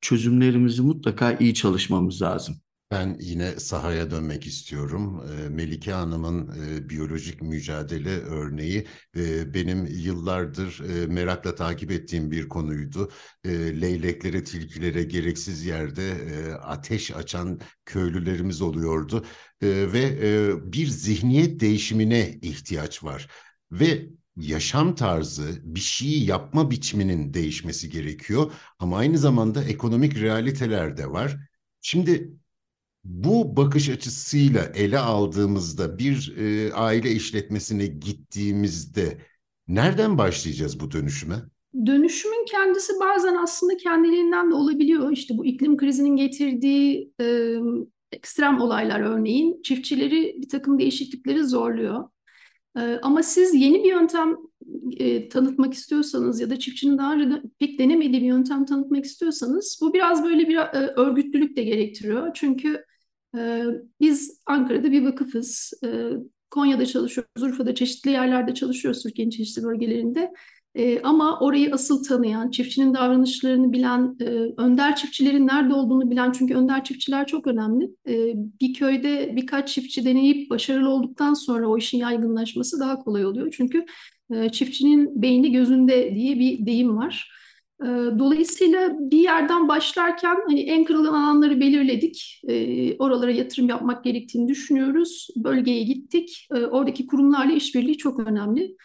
çözümlerimizi 0.01 0.81
mutlaka 0.81 1.33
iyi 1.33 1.53
çalışmamız 1.53 2.21
lazım. 2.21 2.55
Ben 2.91 3.17
yine 3.19 3.59
sahaya 3.59 4.11
dönmek 4.11 4.47
istiyorum. 4.47 5.23
Ee, 5.29 5.49
Melike 5.49 5.91
Hanım'ın 5.91 6.51
e, 6.67 6.89
biyolojik 6.89 7.41
mücadele 7.41 8.09
örneği 8.09 8.87
e, 9.17 9.53
benim 9.53 9.85
yıllardır 9.85 10.79
e, 10.79 11.07
merakla 11.07 11.55
takip 11.55 11.91
ettiğim 11.91 12.31
bir 12.31 12.49
konuydu. 12.49 13.11
Leyleklere, 13.45 14.43
tilkilere 14.43 15.03
gereksiz 15.03 15.65
yerde 15.65 16.13
ateş 16.61 17.11
açan 17.11 17.59
köylülerimiz 17.85 18.61
oluyordu. 18.61 19.25
Ve 19.63 20.71
bir 20.73 20.87
zihniyet 20.87 21.59
değişimine 21.59 22.39
ihtiyaç 22.41 23.03
var. 23.03 23.27
Ve 23.71 24.09
yaşam 24.37 24.95
tarzı, 24.95 25.59
bir 25.63 25.79
şeyi 25.79 26.25
yapma 26.25 26.71
biçiminin 26.71 27.33
değişmesi 27.33 27.89
gerekiyor. 27.89 28.51
Ama 28.79 28.97
aynı 28.97 29.17
zamanda 29.17 29.63
ekonomik 29.63 30.19
realiteler 30.19 30.97
de 30.97 31.11
var. 31.11 31.37
Şimdi 31.81 32.37
bu 33.07 33.57
bakış 33.57 33.89
açısıyla 33.89 34.63
ele 34.75 34.99
aldığımızda 34.99 35.97
bir 35.97 36.35
e, 36.37 36.73
aile 36.73 37.11
işletmesine 37.11 37.85
gittiğimizde 37.85 39.17
nereden 39.67 40.17
başlayacağız 40.17 40.79
bu 40.79 40.91
dönüşüme? 40.91 41.35
Dönüşümün 41.85 42.45
kendisi 42.45 42.93
bazen 42.99 43.35
aslında 43.35 43.77
kendiliğinden 43.77 44.51
de 44.51 44.53
olabiliyor. 44.55 45.11
İşte 45.11 45.37
bu 45.37 45.45
iklim 45.45 45.77
krizinin 45.77 46.15
getirdiği 46.15 47.13
e, 47.21 47.55
ekstrem 48.11 48.61
olaylar 48.61 48.99
örneğin 48.99 49.61
çiftçileri 49.61 50.35
bir 50.41 50.49
takım 50.49 50.79
değişiklikleri 50.79 51.43
zorluyor. 51.43 52.09
E, 52.77 52.99
ama 53.01 53.23
siz 53.23 53.53
yeni 53.53 53.83
bir 53.83 53.89
yöntem 53.89 54.35
e, 54.99 55.29
tanıtmak 55.29 55.73
istiyorsanız 55.73 56.39
ya 56.39 56.49
da 56.49 56.59
çiftçinin 56.59 56.97
daha 56.97 57.13
önce 57.13 57.41
pek 57.59 57.79
denemediği 57.79 58.21
bir 58.21 58.27
yöntem 58.27 58.65
tanıtmak 58.65 59.05
istiyorsanız 59.05 59.79
bu 59.81 59.93
biraz 59.93 60.23
böyle 60.23 60.47
bir 60.47 60.55
e, 60.55 60.93
örgütlülük 60.97 61.57
de 61.57 61.63
gerektiriyor. 61.63 62.31
Çünkü 62.33 62.83
biz 64.01 64.41
Ankara'da 64.45 64.91
bir 64.91 65.05
vakıfız. 65.05 65.73
Ee, 65.85 66.09
Konya'da 66.49 66.85
çalışıyoruz, 66.85 67.43
Urfa'da 67.43 67.75
çeşitli 67.75 68.11
yerlerde 68.11 68.53
çalışıyoruz 68.53 69.03
Türkiye'nin 69.03 69.31
çeşitli 69.31 69.63
bölgelerinde. 69.63 70.31
Ee, 70.75 71.01
ama 71.01 71.39
orayı 71.39 71.73
asıl 71.73 72.03
tanıyan, 72.03 72.51
çiftçinin 72.51 72.93
davranışlarını 72.93 73.73
bilen, 73.73 74.15
e, 74.21 74.25
önder 74.57 74.95
çiftçilerin 74.95 75.47
nerede 75.47 75.73
olduğunu 75.73 76.11
bilen, 76.11 76.31
çünkü 76.31 76.55
önder 76.55 76.83
çiftçiler 76.83 77.27
çok 77.27 77.47
önemli. 77.47 77.89
Bir 78.61 78.73
köyde 78.73 79.35
birkaç 79.35 79.69
çiftçi 79.69 80.05
deneyip 80.05 80.49
başarılı 80.49 80.89
olduktan 80.89 81.33
sonra 81.33 81.67
o 81.67 81.77
işin 81.77 81.97
yaygınlaşması 81.97 82.79
daha 82.79 82.99
kolay 82.99 83.25
oluyor. 83.25 83.53
Çünkü 83.57 83.85
e, 84.33 84.49
çiftçinin 84.49 85.21
beyni 85.21 85.51
gözünde 85.51 86.15
diye 86.15 86.39
bir 86.39 86.65
deyim 86.65 86.97
var. 86.97 87.31
Dolayısıyla 88.19 88.95
bir 88.99 89.19
yerden 89.19 89.67
başlarken 89.67 90.37
hani 90.47 90.61
en 90.61 90.83
kırılan 90.83 91.13
alanları 91.13 91.59
belirledik. 91.59 92.41
Oralara 92.99 93.31
yatırım 93.31 93.69
yapmak 93.69 94.03
gerektiğini 94.03 94.47
düşünüyoruz. 94.47 95.27
Bölgeye 95.35 95.83
gittik. 95.83 96.47
Oradaki 96.51 97.07
kurumlarla 97.07 97.53
işbirliği 97.53 97.97
çok 97.97 98.19
önemli. 98.19 98.75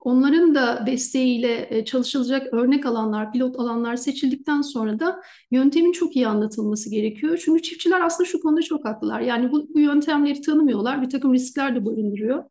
Onların 0.00 0.54
da 0.54 0.84
desteğiyle 0.86 1.84
çalışılacak 1.84 2.54
örnek 2.54 2.86
alanlar, 2.86 3.32
pilot 3.32 3.60
alanlar 3.60 3.96
seçildikten 3.96 4.62
sonra 4.62 5.00
da 5.00 5.22
yöntemin 5.50 5.92
çok 5.92 6.16
iyi 6.16 6.26
anlatılması 6.26 6.90
gerekiyor. 6.90 7.42
Çünkü 7.44 7.62
çiftçiler 7.62 8.00
aslında 8.00 8.28
şu 8.28 8.40
konuda 8.40 8.62
çok 8.62 8.84
haklılar. 8.84 9.20
Yani 9.20 9.52
bu, 9.52 9.74
bu 9.74 9.80
yöntemleri 9.80 10.40
tanımıyorlar. 10.40 11.02
Bir 11.02 11.10
takım 11.10 11.34
riskler 11.34 11.74
de 11.74 11.86
barındırıyor. 11.86 12.44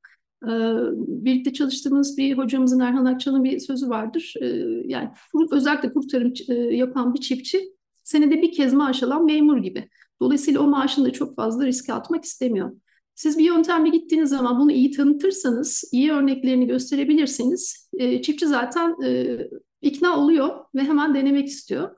Ee, 0.44 0.74
birlikte 0.98 1.54
çalıştığımız 1.54 2.18
bir 2.18 2.38
hocamızın 2.38 2.80
Erhan 2.80 3.06
Akçan'ın 3.06 3.44
bir 3.44 3.60
sözü 3.60 3.90
vardır. 3.90 4.34
Ee, 4.42 4.48
yani 4.86 5.10
özellikle 5.52 5.94
kuru 5.94 6.08
tarım 6.08 6.34
e, 6.50 6.54
yapan 6.54 7.14
bir 7.14 7.20
çiftçi 7.20 7.74
senede 8.04 8.42
bir 8.42 8.52
kez 8.52 8.74
maaş 8.74 9.04
alan 9.04 9.26
memur 9.26 9.58
gibi. 9.58 9.90
Dolayısıyla 10.22 10.62
o 10.62 10.68
maaşını 10.68 11.06
da 11.06 11.12
çok 11.12 11.36
fazla 11.36 11.66
riske 11.66 11.94
atmak 11.94 12.26
istemiyor. 12.26 12.72
Siz 13.16 13.38
bir 13.38 13.44
yöntemle 13.44 13.90
gittiğiniz 13.90 14.30
zaman 14.30 14.60
bunu 14.60 14.72
iyi 14.72 14.92
tanıtırsanız, 14.92 15.84
iyi 15.92 16.12
örneklerini 16.12 16.68
gösterebilirseniz 16.68 17.90
e, 17.98 18.22
çiftçi 18.22 18.48
zaten 18.48 18.96
e, 19.06 19.38
ikna 19.82 20.18
oluyor 20.18 20.50
ve 20.76 20.82
hemen 20.82 21.16
denemek 21.16 21.48
istiyor. 21.48 21.96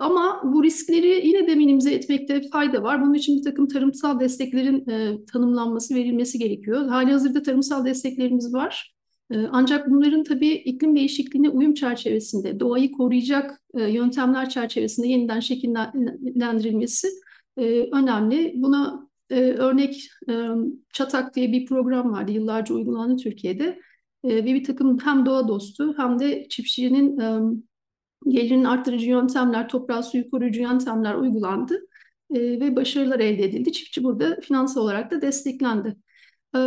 Ama 0.00 0.40
bu 0.44 0.64
riskleri 0.64 1.26
yine 1.26 1.46
de 1.46 1.54
minimize 1.54 1.94
etmekte 1.94 2.42
fayda 2.52 2.82
var. 2.82 3.02
Bunun 3.02 3.14
için 3.14 3.38
bir 3.38 3.42
takım 3.42 3.68
tarımsal 3.68 4.20
desteklerin 4.20 4.90
e, 4.90 5.24
tanımlanması, 5.32 5.94
verilmesi 5.94 6.38
gerekiyor. 6.38 6.88
Hali 6.88 7.12
hazırda 7.12 7.42
tarımsal 7.42 7.84
desteklerimiz 7.84 8.54
var. 8.54 8.94
E, 9.30 9.36
ancak 9.50 9.90
bunların 9.90 10.24
tabii 10.24 10.52
iklim 10.52 10.96
değişikliğine 10.96 11.48
uyum 11.48 11.74
çerçevesinde, 11.74 12.60
doğayı 12.60 12.92
koruyacak 12.92 13.60
e, 13.74 13.82
yöntemler 13.82 14.48
çerçevesinde 14.48 15.08
yeniden 15.08 15.40
şekillendirilmesi 15.40 17.08
e, 17.56 17.62
önemli. 17.92 18.52
Buna 18.56 19.08
e, 19.30 19.40
örnek 19.40 20.08
e, 20.30 20.32
Çatak 20.92 21.36
diye 21.36 21.52
bir 21.52 21.66
program 21.66 22.12
vardı, 22.12 22.32
yıllarca 22.32 22.74
uygulandı 22.74 23.22
Türkiye'de. 23.22 23.80
E, 24.24 24.28
ve 24.28 24.44
bir 24.44 24.64
takım 24.64 24.98
hem 24.98 25.26
doğa 25.26 25.48
dostu 25.48 25.94
hem 25.96 26.18
de 26.18 26.46
çiftçinin 26.48 27.18
e, 27.18 27.40
gelirin 28.28 28.64
arttırıcı 28.64 29.08
yöntemler, 29.10 29.68
toprağı 29.68 30.02
suyu 30.02 30.30
koruyucu 30.30 30.62
yöntemler 30.62 31.14
uygulandı 31.14 31.80
e, 32.34 32.40
ve 32.40 32.76
başarılar 32.76 33.20
elde 33.20 33.44
edildi. 33.44 33.72
Çiftçi 33.72 34.04
burada 34.04 34.36
finansal 34.42 34.80
olarak 34.80 35.10
da 35.10 35.22
desteklendi. 35.22 35.96
E, 36.56 36.58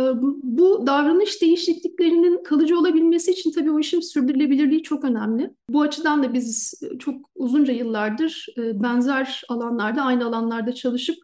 bu 0.42 0.86
davranış 0.86 1.42
değişikliklerinin 1.42 2.42
kalıcı 2.42 2.78
olabilmesi 2.78 3.30
için 3.30 3.52
tabii 3.52 3.70
o 3.70 3.78
işin 3.78 4.00
sürdürülebilirliği 4.00 4.82
çok 4.82 5.04
önemli. 5.04 5.50
Bu 5.70 5.82
açıdan 5.82 6.22
da 6.22 6.34
biz 6.34 6.80
çok 6.98 7.30
uzunca 7.34 7.72
yıllardır 7.72 8.46
e, 8.58 8.82
benzer 8.82 9.42
alanlarda, 9.48 10.02
aynı 10.02 10.24
alanlarda 10.24 10.72
çalışıp 10.72 11.16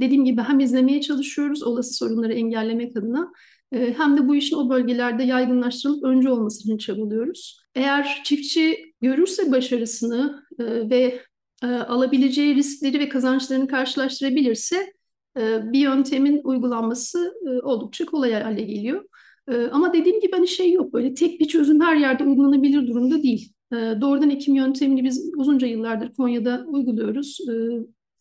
dediğim 0.00 0.24
gibi 0.24 0.40
hem 0.40 0.60
izlemeye 0.60 1.00
çalışıyoruz 1.00 1.62
olası 1.62 1.94
sorunları 1.94 2.32
engellemek 2.32 2.96
adına 2.96 3.32
e, 3.72 3.94
hem 3.98 4.16
de 4.16 4.28
bu 4.28 4.36
işin 4.36 4.56
o 4.56 4.70
bölgelerde 4.70 5.22
yaygınlaştırılıp 5.22 6.04
önce 6.04 6.30
olması 6.30 6.62
için 6.62 6.78
çabalıyoruz. 6.78 7.60
Eğer 7.74 8.20
çiftçi 8.24 8.89
görürse 9.00 9.52
başarısını 9.52 10.42
e, 10.58 10.90
ve 10.90 11.20
e, 11.62 11.66
alabileceği 11.66 12.54
riskleri 12.54 13.00
ve 13.00 13.08
kazançlarını 13.08 13.68
karşılaştırabilirse 13.68 14.92
e, 15.36 15.72
bir 15.72 15.78
yöntemin 15.78 16.40
uygulanması 16.44 17.34
e, 17.46 17.50
oldukça 17.50 18.06
kolay 18.06 18.32
hale 18.32 18.62
geliyor. 18.62 19.04
E, 19.48 19.66
ama 19.66 19.92
dediğim 19.92 20.20
gibi 20.20 20.32
hani 20.32 20.48
şey 20.48 20.72
yok 20.72 20.92
böyle 20.92 21.14
tek 21.14 21.40
bir 21.40 21.48
çözüm 21.48 21.80
her 21.80 21.96
yerde 21.96 22.24
uygulanabilir 22.24 22.86
durumda 22.86 23.22
değil. 23.22 23.52
E, 23.72 23.76
doğrudan 23.76 24.30
ekim 24.30 24.54
yöntemini 24.54 25.04
biz 25.04 25.30
uzunca 25.36 25.66
yıllardır 25.66 26.12
Konya'da 26.12 26.64
uyguluyoruz. 26.66 27.38
E, 27.50 27.52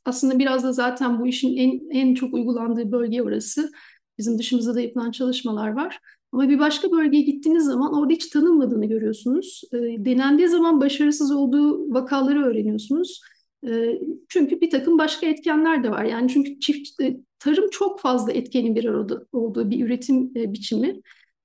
aslında 0.05 0.39
biraz 0.39 0.63
da 0.63 0.74
zaten 0.74 1.19
bu 1.19 1.27
işin 1.27 1.57
en, 1.57 1.89
en 1.89 2.13
çok 2.13 2.33
uygulandığı 2.33 2.91
bölge 2.91 3.21
orası. 3.24 3.71
Bizim 4.17 4.39
dışımızda 4.39 4.75
da 4.75 4.81
yapılan 4.81 5.12
çalışmalar 5.12 5.69
var. 5.69 6.00
Ama 6.31 6.50
bir 6.50 6.59
başka 6.59 6.91
bölgeye 6.91 7.24
gittiğiniz 7.24 7.65
zaman 7.65 7.93
orada 7.93 8.13
hiç 8.13 8.27
tanınmadığını 8.27 8.86
görüyorsunuz. 8.86 9.62
E, 9.74 9.77
denendiği 9.77 10.48
zaman 10.48 10.81
başarısız 10.81 11.31
olduğu 11.31 11.93
vakaları 11.93 12.45
öğreniyorsunuz. 12.45 13.21
E, 13.67 14.00
çünkü 14.29 14.62
bir 14.62 14.69
takım 14.69 14.98
başka 14.98 15.27
etkenler 15.27 15.83
de 15.83 15.91
var. 15.91 16.03
Yani 16.03 16.29
çünkü 16.29 16.59
çift 16.59 17.01
e, 17.01 17.17
tarım 17.39 17.69
çok 17.69 18.00
fazla 18.00 18.31
etkenin 18.31 18.75
bir 18.75 18.86
arada 18.86 19.25
olduğu 19.31 19.69
bir 19.69 19.86
üretim 19.86 20.31
e, 20.36 20.53
biçimi. 20.53 21.01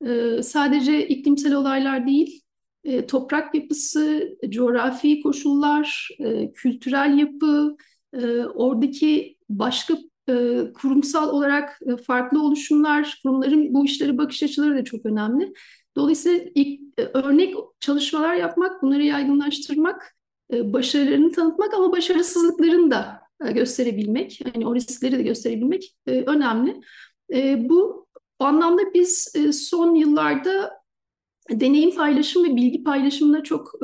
E, 0.06 0.42
sadece 0.42 1.08
iklimsel 1.08 1.54
olaylar 1.54 2.06
değil, 2.06 2.40
e, 2.84 3.06
toprak 3.06 3.54
yapısı, 3.54 4.36
coğrafi 4.48 5.22
koşullar, 5.22 6.08
e, 6.18 6.52
kültürel 6.52 7.18
yapı, 7.18 7.76
e, 8.12 8.26
oradaki 8.44 9.36
başka 9.48 9.94
e, 10.28 10.58
kurumsal 10.72 11.28
olarak 11.28 11.78
e, 11.86 11.96
farklı 11.96 12.42
oluşumlar, 12.42 13.20
kurumların 13.22 13.74
bu 13.74 13.84
işlere 13.84 14.18
bakış 14.18 14.42
açıları 14.42 14.76
da 14.76 14.84
çok 14.84 15.06
önemli. 15.06 15.52
Dolayısıyla 15.96 16.40
ilk, 16.54 16.80
e, 16.98 17.02
örnek 17.02 17.54
çalışmalar 17.80 18.34
yapmak, 18.34 18.82
bunları 18.82 19.02
yaygınlaştırmak, 19.02 20.16
e, 20.52 20.72
başarılarını 20.72 21.32
tanıtmak 21.32 21.74
ama 21.74 21.92
başarısızlıklarını 21.92 22.90
da 22.90 23.20
gösterebilmek, 23.54 24.40
yani 24.46 24.66
o 24.66 24.74
riskleri 24.74 25.18
de 25.18 25.22
gösterebilmek 25.22 25.94
önemli. 26.06 26.80
Bu 27.58 28.06
anlamda 28.38 28.82
biz 28.94 29.32
son 29.52 29.94
yıllarda 29.94 30.72
deneyim 31.50 31.94
paylaşım 31.94 32.44
ve 32.44 32.56
bilgi 32.56 32.82
paylaşımına 32.82 33.42
çok 33.42 33.74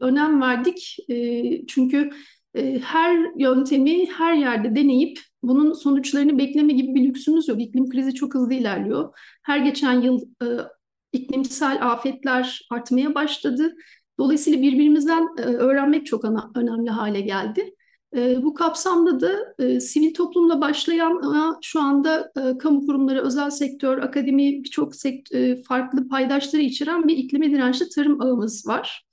önem 0.00 0.40
verdik. 0.40 0.96
Çünkü 1.68 2.10
her 2.82 3.40
yöntemi 3.40 4.10
her 4.10 4.34
yerde 4.34 4.76
deneyip 4.76 5.18
bunun 5.42 5.72
sonuçlarını 5.72 6.38
bekleme 6.38 6.72
gibi 6.72 6.94
bir 6.94 7.04
lüksümüz 7.08 7.48
yok. 7.48 7.60
İklim 7.62 7.88
krizi 7.88 8.14
çok 8.14 8.34
hızlı 8.34 8.54
ilerliyor. 8.54 9.18
Her 9.42 9.58
geçen 9.58 10.00
yıl 10.00 10.22
e, 10.42 10.46
iklimsel 11.12 11.78
afetler 11.92 12.66
artmaya 12.70 13.14
başladı. 13.14 13.74
Dolayısıyla 14.18 14.62
birbirimizden 14.62 15.28
e, 15.38 15.42
öğrenmek 15.42 16.06
çok 16.06 16.24
ana, 16.24 16.50
önemli 16.54 16.90
hale 16.90 17.20
geldi. 17.20 17.74
E, 18.16 18.42
bu 18.42 18.54
kapsamda 18.54 19.20
da 19.20 19.54
e, 19.58 19.80
sivil 19.80 20.14
toplumla 20.14 20.60
başlayan 20.60 21.20
ama 21.22 21.58
şu 21.62 21.80
anda 21.80 22.32
e, 22.36 22.58
kamu 22.58 22.86
kurumları, 22.86 23.22
özel 23.22 23.50
sektör, 23.50 23.98
akademi 23.98 24.64
birçok 24.64 24.92
e, 25.32 25.62
farklı 25.62 26.08
paydaşları 26.08 26.62
içeren 26.62 27.08
bir 27.08 27.16
iklime 27.16 27.50
dirençli 27.50 27.88
tarım 27.88 28.20
ağımız 28.20 28.66
var. 28.66 29.06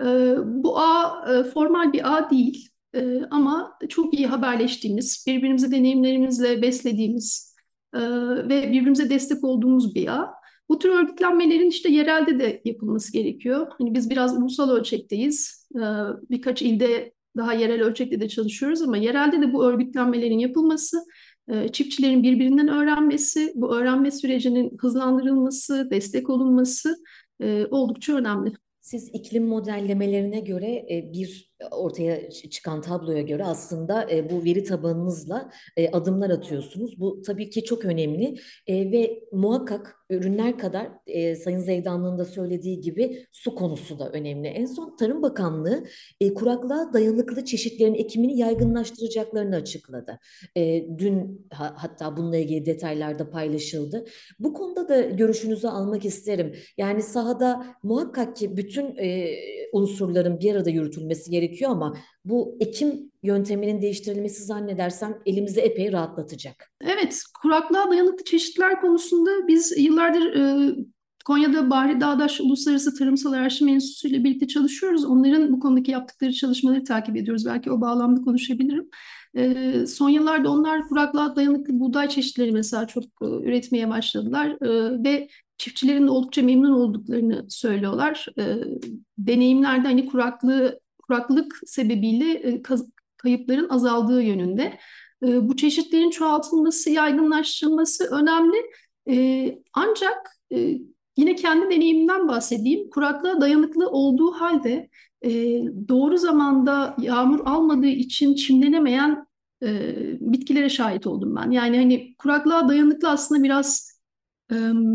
E, 0.00 0.04
bu 0.46 0.78
ağ 0.78 1.24
e, 1.32 1.44
formal 1.44 1.92
bir 1.92 2.16
ağ 2.16 2.30
değil 2.30 2.73
e, 2.94 3.22
ama 3.30 3.78
çok 3.88 4.14
iyi 4.14 4.26
haberleştiğimiz, 4.26 5.24
birbirimizi 5.26 5.72
deneyimlerimizle 5.72 6.62
beslediğimiz 6.62 7.54
e, 7.94 8.00
ve 8.48 8.72
birbirimize 8.72 9.10
destek 9.10 9.44
olduğumuz 9.44 9.94
bir 9.94 10.08
ağ. 10.08 10.34
Bu 10.68 10.78
tür 10.78 10.88
örgütlenmelerin 10.88 11.70
işte 11.70 11.88
yerelde 11.88 12.38
de 12.38 12.62
yapılması 12.64 13.12
gerekiyor. 13.12 13.66
Hani 13.78 13.94
biz 13.94 14.10
biraz 14.10 14.38
ulusal 14.38 14.70
ölçekteyiz. 14.70 15.68
E, 15.74 15.82
birkaç 16.30 16.62
ilde 16.62 17.12
daha 17.36 17.52
yerel 17.52 17.82
ölçekte 17.82 18.20
de 18.20 18.28
çalışıyoruz 18.28 18.82
ama 18.82 18.96
yerelde 18.96 19.40
de 19.40 19.52
bu 19.52 19.64
örgütlenmelerin 19.64 20.38
yapılması, 20.38 21.04
e, 21.48 21.68
çiftçilerin 21.68 22.22
birbirinden 22.22 22.68
öğrenmesi, 22.68 23.52
bu 23.54 23.76
öğrenme 23.76 24.10
sürecinin 24.10 24.76
hızlandırılması, 24.80 25.90
destek 25.90 26.30
olunması 26.30 26.96
e, 27.40 27.66
oldukça 27.70 28.16
önemli. 28.16 28.52
Siz 28.80 29.10
iklim 29.12 29.46
modellemelerine 29.46 30.40
göre 30.40 30.86
e, 30.90 31.12
bir 31.12 31.53
ortaya 31.70 32.30
çıkan 32.30 32.80
tabloya 32.80 33.22
göre 33.22 33.44
aslında 33.44 34.10
e, 34.10 34.30
bu 34.30 34.44
veri 34.44 34.64
tabanınızla 34.64 35.50
e, 35.76 35.90
adımlar 35.90 36.30
atıyorsunuz. 36.30 37.00
Bu 37.00 37.22
tabii 37.22 37.50
ki 37.50 37.64
çok 37.64 37.84
önemli 37.84 38.34
e, 38.66 38.92
ve 38.92 39.20
muhakkak 39.32 39.96
ürünler 40.10 40.58
kadar 40.58 40.88
e, 41.06 41.36
Sayın 41.36 41.58
Zeydanlı'nın 41.58 42.18
da 42.18 42.24
söylediği 42.24 42.80
gibi 42.80 43.26
su 43.32 43.54
konusu 43.54 43.98
da 43.98 44.10
önemli. 44.10 44.48
En 44.48 44.66
son 44.66 44.96
Tarım 44.96 45.22
Bakanlığı 45.22 45.84
e, 46.20 46.34
kuraklığa 46.34 46.92
dayanıklı 46.92 47.44
çeşitlerin 47.44 47.94
ekimini 47.94 48.38
yaygınlaştıracaklarını 48.38 49.56
açıkladı. 49.56 50.18
E, 50.56 50.86
dün 50.98 51.46
ha, 51.52 51.74
hatta 51.76 52.16
bununla 52.16 52.36
ilgili 52.36 52.66
detaylar 52.66 53.18
da 53.18 53.30
paylaşıldı. 53.30 54.04
Bu 54.38 54.54
konuda 54.54 54.88
da 54.88 55.00
görüşünüzü 55.00 55.66
almak 55.66 56.04
isterim. 56.04 56.54
Yani 56.78 57.02
sahada 57.02 57.66
muhakkak 57.82 58.36
ki 58.36 58.56
bütün 58.56 58.96
e, 58.96 59.34
unsurların 59.72 60.40
bir 60.40 60.54
arada 60.54 60.70
yürütülmesi 60.70 61.30
gerekiyor 61.30 61.43
ama 61.68 61.96
bu 62.24 62.56
ekim 62.60 63.12
yönteminin 63.22 63.82
değiştirilmesi 63.82 64.44
zannedersem 64.44 65.18
elimizi 65.26 65.60
epey 65.60 65.92
rahatlatacak. 65.92 66.72
Evet, 66.80 67.22
kuraklığa 67.42 67.90
dayanıklı 67.90 68.24
çeşitler 68.24 68.80
konusunda 68.80 69.30
biz 69.48 69.78
yıllardır 69.78 70.34
e, 70.34 70.74
Konya'da 71.24 71.70
Bahri 71.70 72.00
Dağdaş 72.00 72.40
Uluslararası 72.40 72.98
Tarımsal 72.98 73.32
Araştırma 73.32 73.70
Enstitüsü 73.70 74.08
ile 74.08 74.24
birlikte 74.24 74.46
çalışıyoruz. 74.46 75.04
Onların 75.04 75.52
bu 75.52 75.60
konudaki 75.60 75.90
yaptıkları 75.90 76.32
çalışmaları 76.32 76.84
takip 76.84 77.16
ediyoruz. 77.16 77.46
Belki 77.46 77.70
o 77.70 77.80
bağlamda 77.80 78.20
konuşabilirim. 78.20 78.88
E, 79.36 79.86
son 79.86 80.08
yıllarda 80.08 80.50
onlar 80.50 80.88
kuraklığa 80.88 81.36
dayanıklı 81.36 81.80
buğday 81.80 82.08
çeşitleri 82.08 82.52
mesela 82.52 82.86
çok 82.86 83.04
e, 83.04 83.26
üretmeye 83.26 83.90
başladılar 83.90 84.48
e, 84.48 85.04
ve 85.04 85.28
çiftçilerin 85.58 86.06
de 86.06 86.10
oldukça 86.10 86.42
memnun 86.42 86.72
olduklarını 86.72 87.46
söylüyorlar. 87.48 88.26
E, 88.38 88.44
deneyimlerde 89.18 89.88
hani 89.88 90.06
kuraklığı 90.06 90.80
kuraklık 91.06 91.60
sebebiyle 91.66 92.32
e, 92.32 92.62
kayıpların 93.16 93.68
azaldığı 93.68 94.22
yönünde. 94.22 94.78
E, 95.26 95.48
bu 95.48 95.56
çeşitlerin 95.56 96.10
çoğaltılması, 96.10 96.90
yaygınlaştırılması 96.90 98.04
önemli. 98.04 98.56
E, 99.10 99.58
ancak 99.72 100.30
yine 101.16 101.34
kendi 101.34 101.74
deneyimimden 101.74 102.28
bahsedeyim. 102.28 102.90
Kuraklığa 102.90 103.40
dayanıklı 103.40 103.88
olduğu 103.90 104.32
halde 104.32 104.88
doğru 105.88 106.18
zamanda 106.18 106.96
yağmur 106.98 107.40
almadığı 107.46 107.86
için 107.86 108.34
çimlenemeyen 108.34 109.26
bitkilere 110.20 110.68
şahit 110.68 111.06
oldum 111.06 111.36
ben. 111.36 111.50
Yani 111.50 111.78
hani 111.78 112.14
kuraklığa 112.18 112.68
dayanıklı 112.68 113.08
aslında 113.08 113.42
biraz 113.42 114.00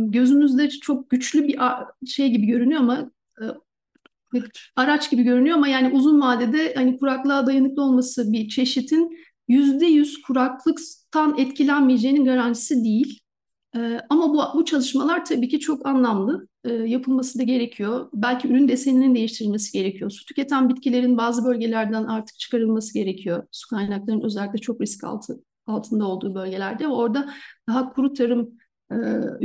gözünüzde 0.08 0.70
çok 0.70 1.10
güçlü 1.10 1.48
bir 1.48 1.60
şey 2.08 2.30
gibi 2.30 2.46
görünüyor 2.46 2.82
ama 2.82 3.12
araç 4.76 5.12
gibi 5.12 5.24
görünüyor 5.24 5.58
ama 5.58 5.68
yani 5.68 5.94
uzun 5.94 6.22
vadede 6.22 6.74
hani 6.76 6.98
kuraklığa 6.98 7.48
dayanıklı 7.48 7.84
olması 7.84 8.32
bir 8.32 8.50
çeşitin 8.50 9.18
yüzde 9.48 9.86
yüz 9.86 10.22
kuraklıktan 10.22 11.38
etkilenmeyeceğinin 11.38 12.26
garantisi 12.26 12.84
değil. 12.84 13.20
ama 14.10 14.34
bu, 14.34 14.60
bu 14.60 14.66
çalışmalar 14.66 15.26
tabii 15.26 15.50
ki 15.50 15.60
çok 15.60 15.86
anlamlı. 15.86 16.48
yapılması 16.86 17.40
da 17.40 17.44
gerekiyor. 17.44 18.10
Belki 18.14 18.48
ürün 18.48 18.68
deseninin 18.68 19.16
değiştirilmesi 19.16 19.72
gerekiyor. 19.72 20.10
Su 20.12 20.26
tüketen 20.26 20.70
bitkilerin 20.70 21.18
bazı 21.18 21.46
bölgelerden 21.46 22.04
artık 22.04 22.40
çıkarılması 22.40 22.94
gerekiyor. 22.94 23.44
Su 23.52 23.70
kaynaklarının 23.70 24.24
özellikle 24.24 24.60
çok 24.60 24.82
risk 24.82 25.04
altı, 25.04 25.40
altında 25.68 26.08
olduğu 26.08 26.36
bölgelerde. 26.36 26.88
Orada 26.88 27.30
daha 27.68 27.90
kuru 27.94 28.14
tarım 28.14 28.59
e, 28.92 28.96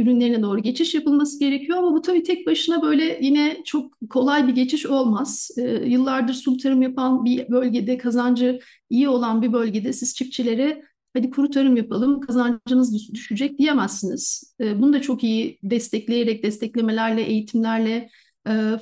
ürünlerine 0.00 0.42
doğru 0.42 0.62
geçiş 0.62 0.94
yapılması 0.94 1.40
gerekiyor 1.40 1.78
ama 1.78 1.92
bu 1.92 2.02
tabii 2.02 2.22
tek 2.22 2.46
başına 2.46 2.82
böyle 2.82 3.18
yine 3.22 3.62
çok 3.64 3.92
kolay 4.10 4.48
bir 4.48 4.54
geçiş 4.54 4.86
olmaz. 4.86 5.50
E, 5.58 5.62
yıllardır 5.62 6.34
sulh 6.34 6.58
tarım 6.58 6.82
yapan 6.82 7.24
bir 7.24 7.48
bölgede 7.48 7.98
kazancı 7.98 8.58
iyi 8.90 9.08
olan 9.08 9.42
bir 9.42 9.52
bölgede 9.52 9.92
siz 9.92 10.14
çiftçilere 10.14 10.82
hadi 11.14 11.30
kuru 11.30 11.50
tarım 11.50 11.76
yapalım 11.76 12.20
kazancınız 12.20 13.12
düşecek 13.14 13.58
diyemezsiniz. 13.58 14.54
E, 14.60 14.82
bunu 14.82 14.92
da 14.92 15.02
çok 15.02 15.24
iyi 15.24 15.58
destekleyerek 15.62 16.42
desteklemelerle 16.42 17.22
eğitimlerle 17.22 18.08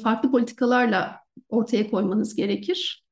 farklı 0.03 0.31
politikalarla 0.31 1.17
ortaya 1.49 1.91
koymanız 1.91 2.35
gerekir. 2.35 3.05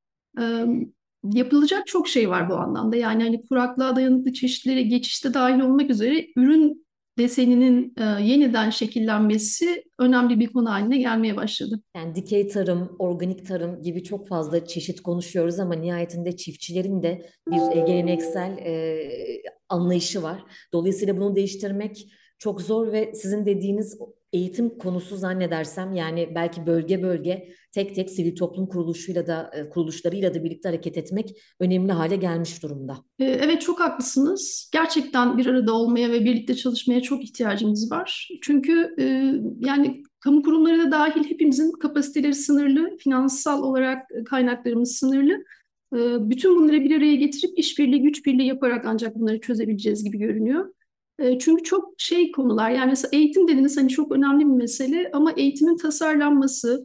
Yapılacak 1.24 1.86
çok 1.86 2.08
şey 2.08 2.30
var 2.30 2.50
bu 2.50 2.54
anlamda. 2.54 2.96
Yani 2.96 3.22
hani 3.22 3.42
kuraklığa 3.48 3.96
dayanıklı 3.96 4.32
çeşitlere 4.32 4.82
geçişte 4.82 5.34
dahil 5.34 5.60
olmak 5.60 5.90
üzere 5.90 6.26
ürün 6.36 6.86
deseninin 7.20 7.94
e, 7.98 8.02
yeniden 8.22 8.70
şekillenmesi 8.70 9.84
önemli 9.98 10.40
bir 10.40 10.52
konu 10.52 10.70
haline 10.70 10.98
gelmeye 10.98 11.36
başladı. 11.36 11.82
Yani 11.96 12.14
dikey 12.14 12.48
tarım, 12.48 12.96
organik 12.98 13.46
tarım 13.46 13.82
gibi 13.82 14.04
çok 14.04 14.28
fazla 14.28 14.66
çeşit 14.66 15.00
konuşuyoruz 15.00 15.58
ama 15.58 15.74
nihayetinde 15.74 16.36
çiftçilerin 16.36 17.02
de 17.02 17.26
bir 17.50 17.76
e, 17.76 17.80
geleneksel 17.80 18.58
e, 18.58 19.08
anlayışı 19.68 20.22
var. 20.22 20.44
Dolayısıyla 20.72 21.16
bunu 21.16 21.36
değiştirmek 21.36 22.12
çok 22.38 22.62
zor 22.62 22.92
ve 22.92 23.14
sizin 23.14 23.46
dediğiniz 23.46 23.98
eğitim 24.32 24.78
konusu 24.78 25.16
zannedersem 25.16 25.92
yani 25.92 26.32
belki 26.34 26.66
bölge 26.66 27.02
bölge 27.02 27.48
tek 27.72 27.94
tek 27.94 28.10
sivil 28.10 28.36
toplum 28.36 28.66
kuruluşuyla 28.66 29.26
da 29.26 29.50
e, 29.54 29.68
kuruluşlarıyla 29.68 30.34
da 30.34 30.44
birlikte 30.44 30.68
hareket 30.68 30.98
etmek 30.98 31.36
önemli 31.60 31.92
hale 31.92 32.16
gelmiş 32.16 32.62
durumda. 32.62 32.96
E, 33.18 33.24
evet 33.24 33.62
çok 33.62 33.80
haklısınız. 33.80 34.70
Gerçekten 34.72 35.38
bir 35.38 35.46
arada 35.46 35.74
olmaya 35.74 36.10
ve 36.10 36.24
birlikte 36.24 36.54
çalışmaya 36.54 37.02
çok 37.02 37.24
ihtiyacımız 37.24 37.92
var. 37.92 38.28
Çünkü 38.42 38.94
e, 38.98 39.04
yani 39.66 40.02
kamu 40.20 40.42
kurumları 40.42 40.78
da 40.78 40.90
dahil 40.90 41.24
hepimizin 41.24 41.72
kapasiteleri 41.72 42.34
sınırlı, 42.34 42.96
finansal 42.96 43.62
olarak 43.62 44.06
kaynaklarımız 44.26 44.92
sınırlı. 44.92 45.44
Bütün 46.30 46.56
bunları 46.56 46.84
bir 46.84 46.96
araya 46.96 47.14
getirip 47.14 47.58
işbirliği, 47.58 48.02
güç 48.02 48.26
birliği 48.26 48.46
yaparak 48.46 48.84
ancak 48.86 49.14
bunları 49.14 49.40
çözebileceğiz 49.40 50.04
gibi 50.04 50.18
görünüyor. 50.18 50.72
Çünkü 51.40 51.62
çok 51.62 51.94
şey 51.98 52.32
konular 52.32 52.70
yani 52.70 52.88
mesela 52.88 53.10
eğitim 53.12 53.48
dediniz 53.48 53.76
hani 53.76 53.88
çok 53.88 54.12
önemli 54.12 54.40
bir 54.40 54.54
mesele 54.54 55.10
ama 55.12 55.32
eğitimin 55.32 55.76
tasarlanması 55.76 56.84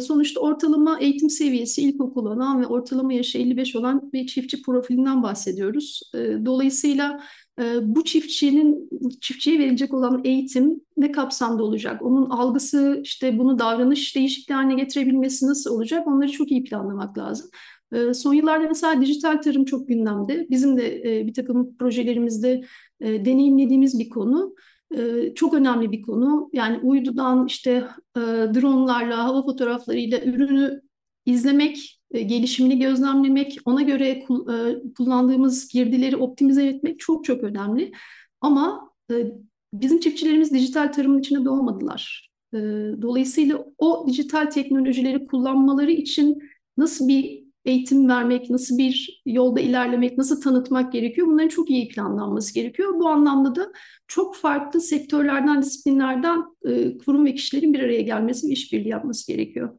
sonuçta 0.00 0.40
ortalama 0.40 0.98
eğitim 1.00 1.30
seviyesi 1.30 1.82
ilkokul 1.82 2.26
olan 2.26 2.60
ve 2.60 2.66
ortalama 2.66 3.12
yaşı 3.12 3.38
55 3.38 3.76
olan 3.76 4.12
bir 4.12 4.26
çiftçi 4.26 4.62
profilinden 4.62 5.22
bahsediyoruz. 5.22 6.10
Dolayısıyla 6.44 7.20
bu 7.82 8.04
çiftçinin 8.04 8.88
çiftçiye 9.20 9.58
verilecek 9.58 9.94
olan 9.94 10.20
eğitim 10.24 10.80
ne 10.96 11.12
kapsamda 11.12 11.64
olacak? 11.64 12.02
Onun 12.02 12.30
algısı 12.30 13.00
işte 13.04 13.38
bunu 13.38 13.58
davranış 13.58 14.16
değişikliği 14.16 14.54
haline 14.54 14.74
getirebilmesi 14.74 15.46
nasıl 15.46 15.74
olacak? 15.74 16.06
Onları 16.06 16.30
çok 16.30 16.50
iyi 16.50 16.64
planlamak 16.64 17.18
lazım. 17.18 17.50
Son 18.14 18.34
yıllarda 18.34 18.68
mesela 18.68 19.00
dijital 19.00 19.36
tarım 19.36 19.64
çok 19.64 19.88
gündemde. 19.88 20.46
Bizim 20.50 20.76
de 20.76 21.02
bir 21.26 21.34
takım 21.34 21.76
projelerimizde 21.76 22.60
e, 23.00 23.24
deneyimlediğimiz 23.24 23.98
bir 23.98 24.08
konu. 24.08 24.54
E, 24.96 25.34
çok 25.34 25.54
önemli 25.54 25.92
bir 25.92 26.02
konu. 26.02 26.50
Yani 26.52 26.78
uydudan 26.82 27.46
işte 27.46 27.70
e, 28.16 28.20
dronlarla, 28.20 29.24
hava 29.24 29.42
fotoğraflarıyla 29.42 30.20
ürünü 30.20 30.80
izlemek, 31.26 32.00
e, 32.10 32.22
gelişimini 32.22 32.78
gözlemlemek, 32.78 33.58
ona 33.64 33.82
göre 33.82 34.08
e, 34.08 34.26
kullandığımız 34.96 35.68
girdileri 35.68 36.16
optimize 36.16 36.66
etmek 36.66 37.00
çok 37.00 37.24
çok 37.24 37.44
önemli. 37.44 37.92
Ama 38.40 38.90
e, 39.10 39.14
bizim 39.72 40.00
çiftçilerimiz 40.00 40.52
dijital 40.52 40.92
tarımın 40.92 41.20
içine 41.20 41.44
doğmadılar. 41.44 42.30
E, 42.54 42.58
dolayısıyla 43.02 43.64
o 43.78 44.06
dijital 44.08 44.46
teknolojileri 44.46 45.26
kullanmaları 45.26 45.92
için 45.92 46.38
nasıl 46.76 47.08
bir 47.08 47.47
eğitim 47.68 48.08
vermek, 48.08 48.50
nasıl 48.50 48.78
bir 48.78 49.22
yolda 49.26 49.60
ilerlemek, 49.60 50.18
nasıl 50.18 50.40
tanıtmak 50.40 50.92
gerekiyor? 50.92 51.26
Bunların 51.26 51.48
çok 51.48 51.70
iyi 51.70 51.88
planlanması 51.88 52.54
gerekiyor. 52.54 52.94
Bu 52.94 53.08
anlamda 53.08 53.54
da 53.54 53.72
çok 54.08 54.36
farklı 54.36 54.80
sektörlerden, 54.80 55.62
disiplinlerden 55.62 56.44
e, 56.66 56.98
kurum 56.98 57.26
ve 57.26 57.34
kişilerin 57.34 57.74
bir 57.74 57.80
araya 57.80 58.02
gelmesi 58.02 58.48
ve 58.48 58.52
işbirliği 58.52 58.88
yapması 58.88 59.32
gerekiyor. 59.32 59.78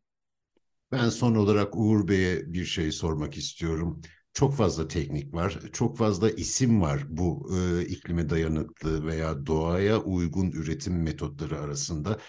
Ben 0.92 1.10
son 1.10 1.36
olarak 1.36 1.76
Uğur 1.78 2.08
Bey'e 2.08 2.54
bir 2.54 2.66
şey 2.66 2.92
sormak 2.92 3.38
istiyorum. 3.38 4.02
Çok 4.34 4.56
fazla 4.56 4.88
teknik 4.88 5.34
var, 5.34 5.60
çok 5.74 5.98
fazla 5.98 6.30
isim 6.30 6.82
var 6.82 7.06
bu 7.10 7.52
e, 7.58 7.86
iklime 7.86 8.30
dayanıklı 8.30 9.06
veya 9.06 9.46
doğaya 9.46 10.02
uygun 10.02 10.52
üretim 10.52 11.04
metotları 11.04 11.60
arasında. 11.60 12.20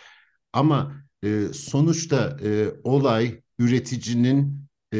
Ama 0.52 1.04
e, 1.24 1.44
sonuçta 1.52 2.38
e, 2.44 2.68
olay 2.84 3.42
üreticinin 3.58 4.64
e, 4.92 4.98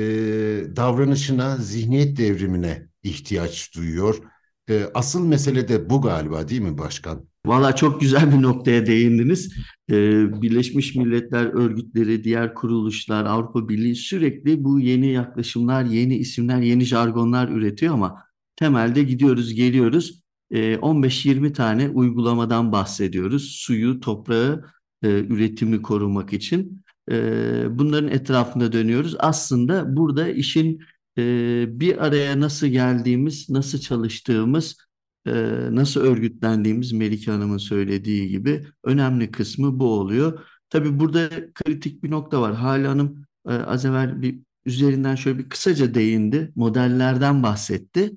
davranışına, 0.76 1.57
zihniyet 1.57 2.16
devrimine 2.16 2.88
ihtiyaç 3.03 3.74
duyuyor. 3.74 4.22
E, 4.70 4.85
asıl 4.94 5.26
mesele 5.26 5.68
de 5.68 5.90
bu 5.90 6.03
galiba 6.03 6.48
değil 6.48 6.61
mi 6.61 6.79
başkan? 6.79 7.31
Valla 7.46 7.76
çok 7.76 8.00
güzel 8.00 8.33
bir 8.33 8.42
noktaya 8.42 8.87
değindiniz. 8.87 9.53
Ee, 9.90 10.42
Birleşmiş 10.42 10.94
Milletler 10.94 11.44
örgütleri, 11.44 12.24
diğer 12.24 12.55
kuruluşlar, 12.55 13.24
Avrupa 13.24 13.68
Birliği 13.68 13.94
sürekli 13.96 14.64
bu 14.64 14.81
yeni 14.81 15.07
yaklaşımlar, 15.07 15.85
yeni 15.85 16.16
isimler, 16.16 16.61
yeni 16.61 16.85
jargonlar 16.85 17.48
üretiyor 17.48 17.94
ama 17.94 18.24
temelde 18.57 19.03
gidiyoruz, 19.03 19.55
geliyoruz. 19.55 20.22
Ee, 20.50 20.76
15-20 20.76 21.53
tane 21.53 21.88
uygulamadan 21.88 22.72
bahsediyoruz. 22.72 23.50
Suyu, 23.50 24.00
toprağı, 24.00 24.64
e, 25.03 25.09
üretimi 25.09 25.83
korumak 25.83 26.33
için. 26.33 26.83
Ee, 27.11 27.79
bunların 27.79 28.09
etrafında 28.11 28.73
dönüyoruz. 28.73 29.16
Aslında 29.18 29.96
burada 29.96 30.29
işin 30.29 30.81
e, 31.18 31.64
bir 31.81 32.07
araya 32.07 32.40
nasıl 32.40 32.66
geldiğimiz, 32.66 33.51
nasıl 33.51 33.79
çalıştığımız, 33.79 34.77
e, 35.27 35.33
nasıl 35.70 36.01
örgütlendiğimiz 36.01 36.92
Melike 36.92 37.31
Hanım'ın 37.31 37.59
söylediği 37.59 38.29
gibi 38.29 38.64
önemli 38.85 39.31
kısmı 39.31 39.79
bu 39.81 39.92
oluyor. 39.92 40.40
Tabii 40.70 41.01
burada 41.01 41.53
kritik 41.55 42.03
bir 42.05 42.11
nokta 42.11 42.40
var. 42.40 42.55
Hale 42.55 42.87
Hanım 42.87 43.25
e, 43.49 43.53
az 43.53 43.85
evvel 43.85 44.23
bir 44.23 44.40
üzerinden 44.66 45.14
şöyle 45.14 45.38
bir 45.38 45.49
kısaca 45.49 45.94
değindi. 45.94 46.53
Modellerden 46.57 47.42
bahsetti. 47.42 48.12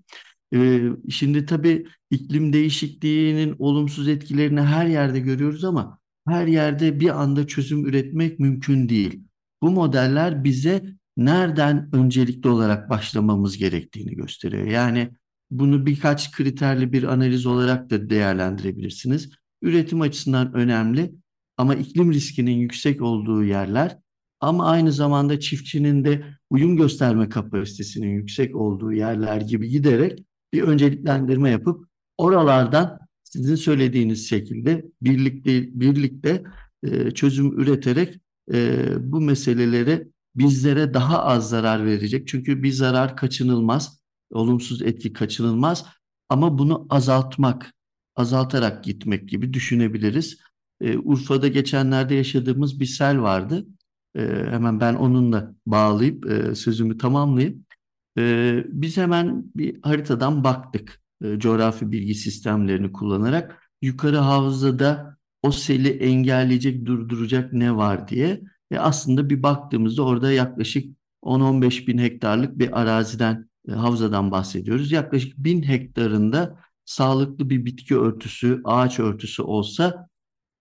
Şimdi 1.10 1.45
tabii 1.45 1.88
iklim 2.12 2.53
değişikliğinin 2.53 3.56
olumsuz 3.60 4.08
etkilerini 4.08 4.62
her 4.62 4.86
yerde 4.88 5.19
görüyoruz 5.19 5.63
ama 5.63 5.99
her 6.27 6.47
yerde 6.47 6.99
bir 6.99 7.21
anda 7.21 7.47
çözüm 7.47 7.86
üretmek 7.86 8.39
mümkün 8.39 8.89
değil. 8.89 9.23
Bu 9.62 9.71
modeller 9.71 10.43
bize 10.43 10.83
nereden 11.17 11.89
öncelikli 11.93 12.49
olarak 12.49 12.89
başlamamız 12.89 13.57
gerektiğini 13.57 14.15
gösteriyor. 14.15 14.67
Yani 14.67 15.09
bunu 15.51 15.86
birkaç 15.86 16.31
kriterli 16.31 16.93
bir 16.93 17.03
analiz 17.03 17.45
olarak 17.45 17.89
da 17.89 18.09
değerlendirebilirsiniz. 18.09 19.29
Üretim 19.62 20.01
açısından 20.01 20.53
önemli 20.53 21.15
ama 21.57 21.75
iklim 21.75 22.13
riskinin 22.13 22.57
yüksek 22.57 23.01
olduğu 23.01 23.43
yerler 23.43 23.97
ama 24.39 24.65
aynı 24.65 24.91
zamanda 24.91 25.39
çiftçinin 25.39 26.05
de 26.05 26.25
uyum 26.49 26.77
gösterme 26.77 27.29
kapasitesinin 27.29 28.09
yüksek 28.09 28.55
olduğu 28.55 28.93
yerler 28.93 29.41
gibi 29.41 29.69
giderek 29.69 30.25
bir 30.53 30.62
önceliklendirme 30.62 31.49
yapıp 31.49 31.88
oralardan 32.17 32.99
sizin 33.34 33.56
söylediğiniz 33.56 34.30
şekilde 34.30 34.86
birlikte 35.02 35.80
birlikte 35.80 36.43
e, 36.84 37.12
çözüm 37.12 37.60
üreterek 37.60 38.19
e, 38.54 38.86
bu 39.00 39.22
meseleleri 39.22 40.08
bizlere 40.36 40.93
daha 40.93 41.24
az 41.24 41.50
zarar 41.50 41.86
verecek. 41.86 42.28
Çünkü 42.28 42.63
bir 42.63 42.72
zarar 42.72 43.15
kaçınılmaz, 43.15 44.00
olumsuz 44.32 44.82
etki 44.82 45.13
kaçınılmaz 45.13 45.86
ama 46.30 46.58
bunu 46.58 46.88
azaltmak, 46.89 47.74
azaltarak 48.15 48.84
gitmek 48.84 49.30
gibi 49.30 49.54
düşünebiliriz. 49.54 50.38
E, 50.82 50.98
Urfa'da 50.98 51.48
geçenlerde 51.48 52.15
yaşadığımız 52.15 52.80
bir 52.80 52.86
sel 52.86 53.22
vardı. 53.22 53.65
Hemen 54.15 54.80
ben 54.80 54.93
onunla 54.93 55.56
bağlayıp 55.65 56.26
sözümü 56.58 56.98
tamamlayayım. 56.98 57.65
Biz 58.67 58.98
hemen 58.98 59.43
bir 59.56 59.80
haritadan 59.82 60.43
baktık. 60.43 61.02
E, 61.23 61.39
coğrafi 61.39 61.91
bilgi 61.91 62.15
sistemlerini 62.15 62.91
kullanarak 62.91 63.69
yukarı 63.81 64.17
havzada 64.17 65.17
o 65.43 65.51
seli 65.51 65.89
engelleyecek, 65.89 66.86
durduracak 66.86 67.53
ne 67.53 67.75
var 67.75 68.07
diye. 68.07 68.41
E 68.71 68.77
aslında 68.77 69.29
bir 69.29 69.43
baktığımızda 69.43 70.03
orada 70.03 70.31
yaklaşık 70.31 70.97
10-15 71.21 71.88
bin 71.88 71.97
hektarlık 71.97 72.59
bir 72.59 72.81
araziden, 72.81 73.49
e, 73.67 73.71
havzadan 73.71 74.31
bahsediyoruz. 74.31 74.91
Yaklaşık 74.91 75.38
bin 75.38 75.63
hektarında 75.63 76.59
sağlıklı 76.86 77.49
bir 77.49 77.65
bitki 77.65 77.97
örtüsü, 77.97 78.62
ağaç 78.63 78.99
örtüsü 78.99 79.41
olsa 79.41 80.07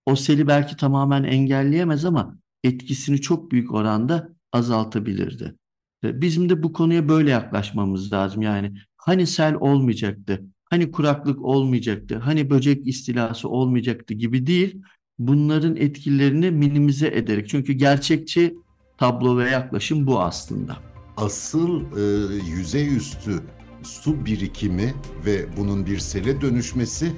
o 0.05 0.15
seli 0.15 0.47
belki 0.47 0.77
tamamen 0.77 1.23
engelleyemez 1.23 2.05
ama 2.05 2.37
etkisini 2.63 3.21
çok 3.21 3.51
büyük 3.51 3.73
oranda 3.73 4.29
azaltabilirdi. 4.51 5.55
E, 6.03 6.21
bizim 6.21 6.49
de 6.49 6.63
bu 6.63 6.73
konuya 6.73 7.09
böyle 7.09 7.29
yaklaşmamız 7.29 8.13
lazım. 8.13 8.41
Yani 8.41 8.73
hani 8.97 9.27
sel 9.27 9.55
olmayacaktı, 9.55 10.41
hani 10.73 10.91
kuraklık 10.91 11.41
olmayacaktı, 11.41 12.17
hani 12.17 12.49
böcek 12.49 12.87
istilası 12.87 13.49
olmayacaktı 13.49 14.13
gibi 14.13 14.47
değil. 14.47 14.81
Bunların 15.19 15.75
etkilerini 15.75 16.51
minimize 16.51 17.07
ederek. 17.07 17.49
Çünkü 17.49 17.73
gerçekçi 17.73 18.55
tablo 18.97 19.37
ve 19.37 19.49
yaklaşım 19.49 20.07
bu 20.07 20.21
aslında. 20.21 20.77
Asıl 21.17 21.81
e, 21.81 22.33
yüzey 22.57 22.97
üstü 22.97 23.39
su 23.83 24.25
birikimi 24.25 24.93
ve 25.25 25.57
bunun 25.57 25.85
bir 25.85 25.97
sele 25.99 26.41
dönüşmesi 26.41 27.11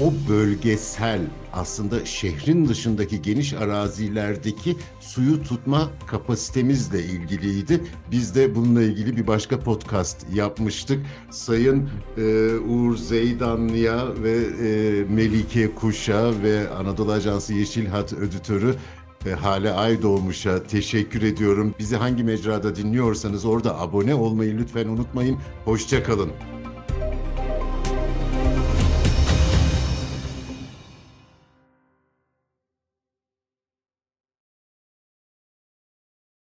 o 0.00 0.12
bölgesel 0.28 1.20
aslında 1.52 2.04
şehrin 2.04 2.68
dışındaki 2.68 3.22
geniş 3.22 3.52
arazilerdeki 3.52 4.76
suyu 5.00 5.42
tutma 5.42 5.90
kapasitemizle 6.06 7.04
ilgiliydi. 7.04 7.80
Biz 8.10 8.34
de 8.34 8.54
bununla 8.54 8.82
ilgili 8.82 9.16
bir 9.16 9.26
başka 9.26 9.60
podcast 9.60 10.26
yapmıştık. 10.34 11.06
Sayın 11.30 11.90
e, 12.16 12.54
Uğur 12.54 12.96
Zeydanlı'ya 12.96 14.22
ve 14.22 14.32
e, 14.32 15.04
Melike 15.14 15.74
Kuş'a 15.74 16.42
ve 16.42 16.68
Anadolu 16.70 17.12
Ajansı 17.12 17.54
Yeşil 17.54 17.86
Hat 17.86 18.12
Öditörü 18.12 18.74
e, 19.26 19.30
Hale 19.30 19.72
Aydoğmuş'a 19.72 20.62
teşekkür 20.62 21.22
ediyorum. 21.22 21.74
Bizi 21.78 21.96
hangi 21.96 22.24
mecrada 22.24 22.76
dinliyorsanız 22.76 23.44
orada 23.44 23.80
abone 23.80 24.14
olmayı 24.14 24.58
lütfen 24.58 24.88
unutmayın. 24.88 25.38
Hoşçakalın. 25.64 26.30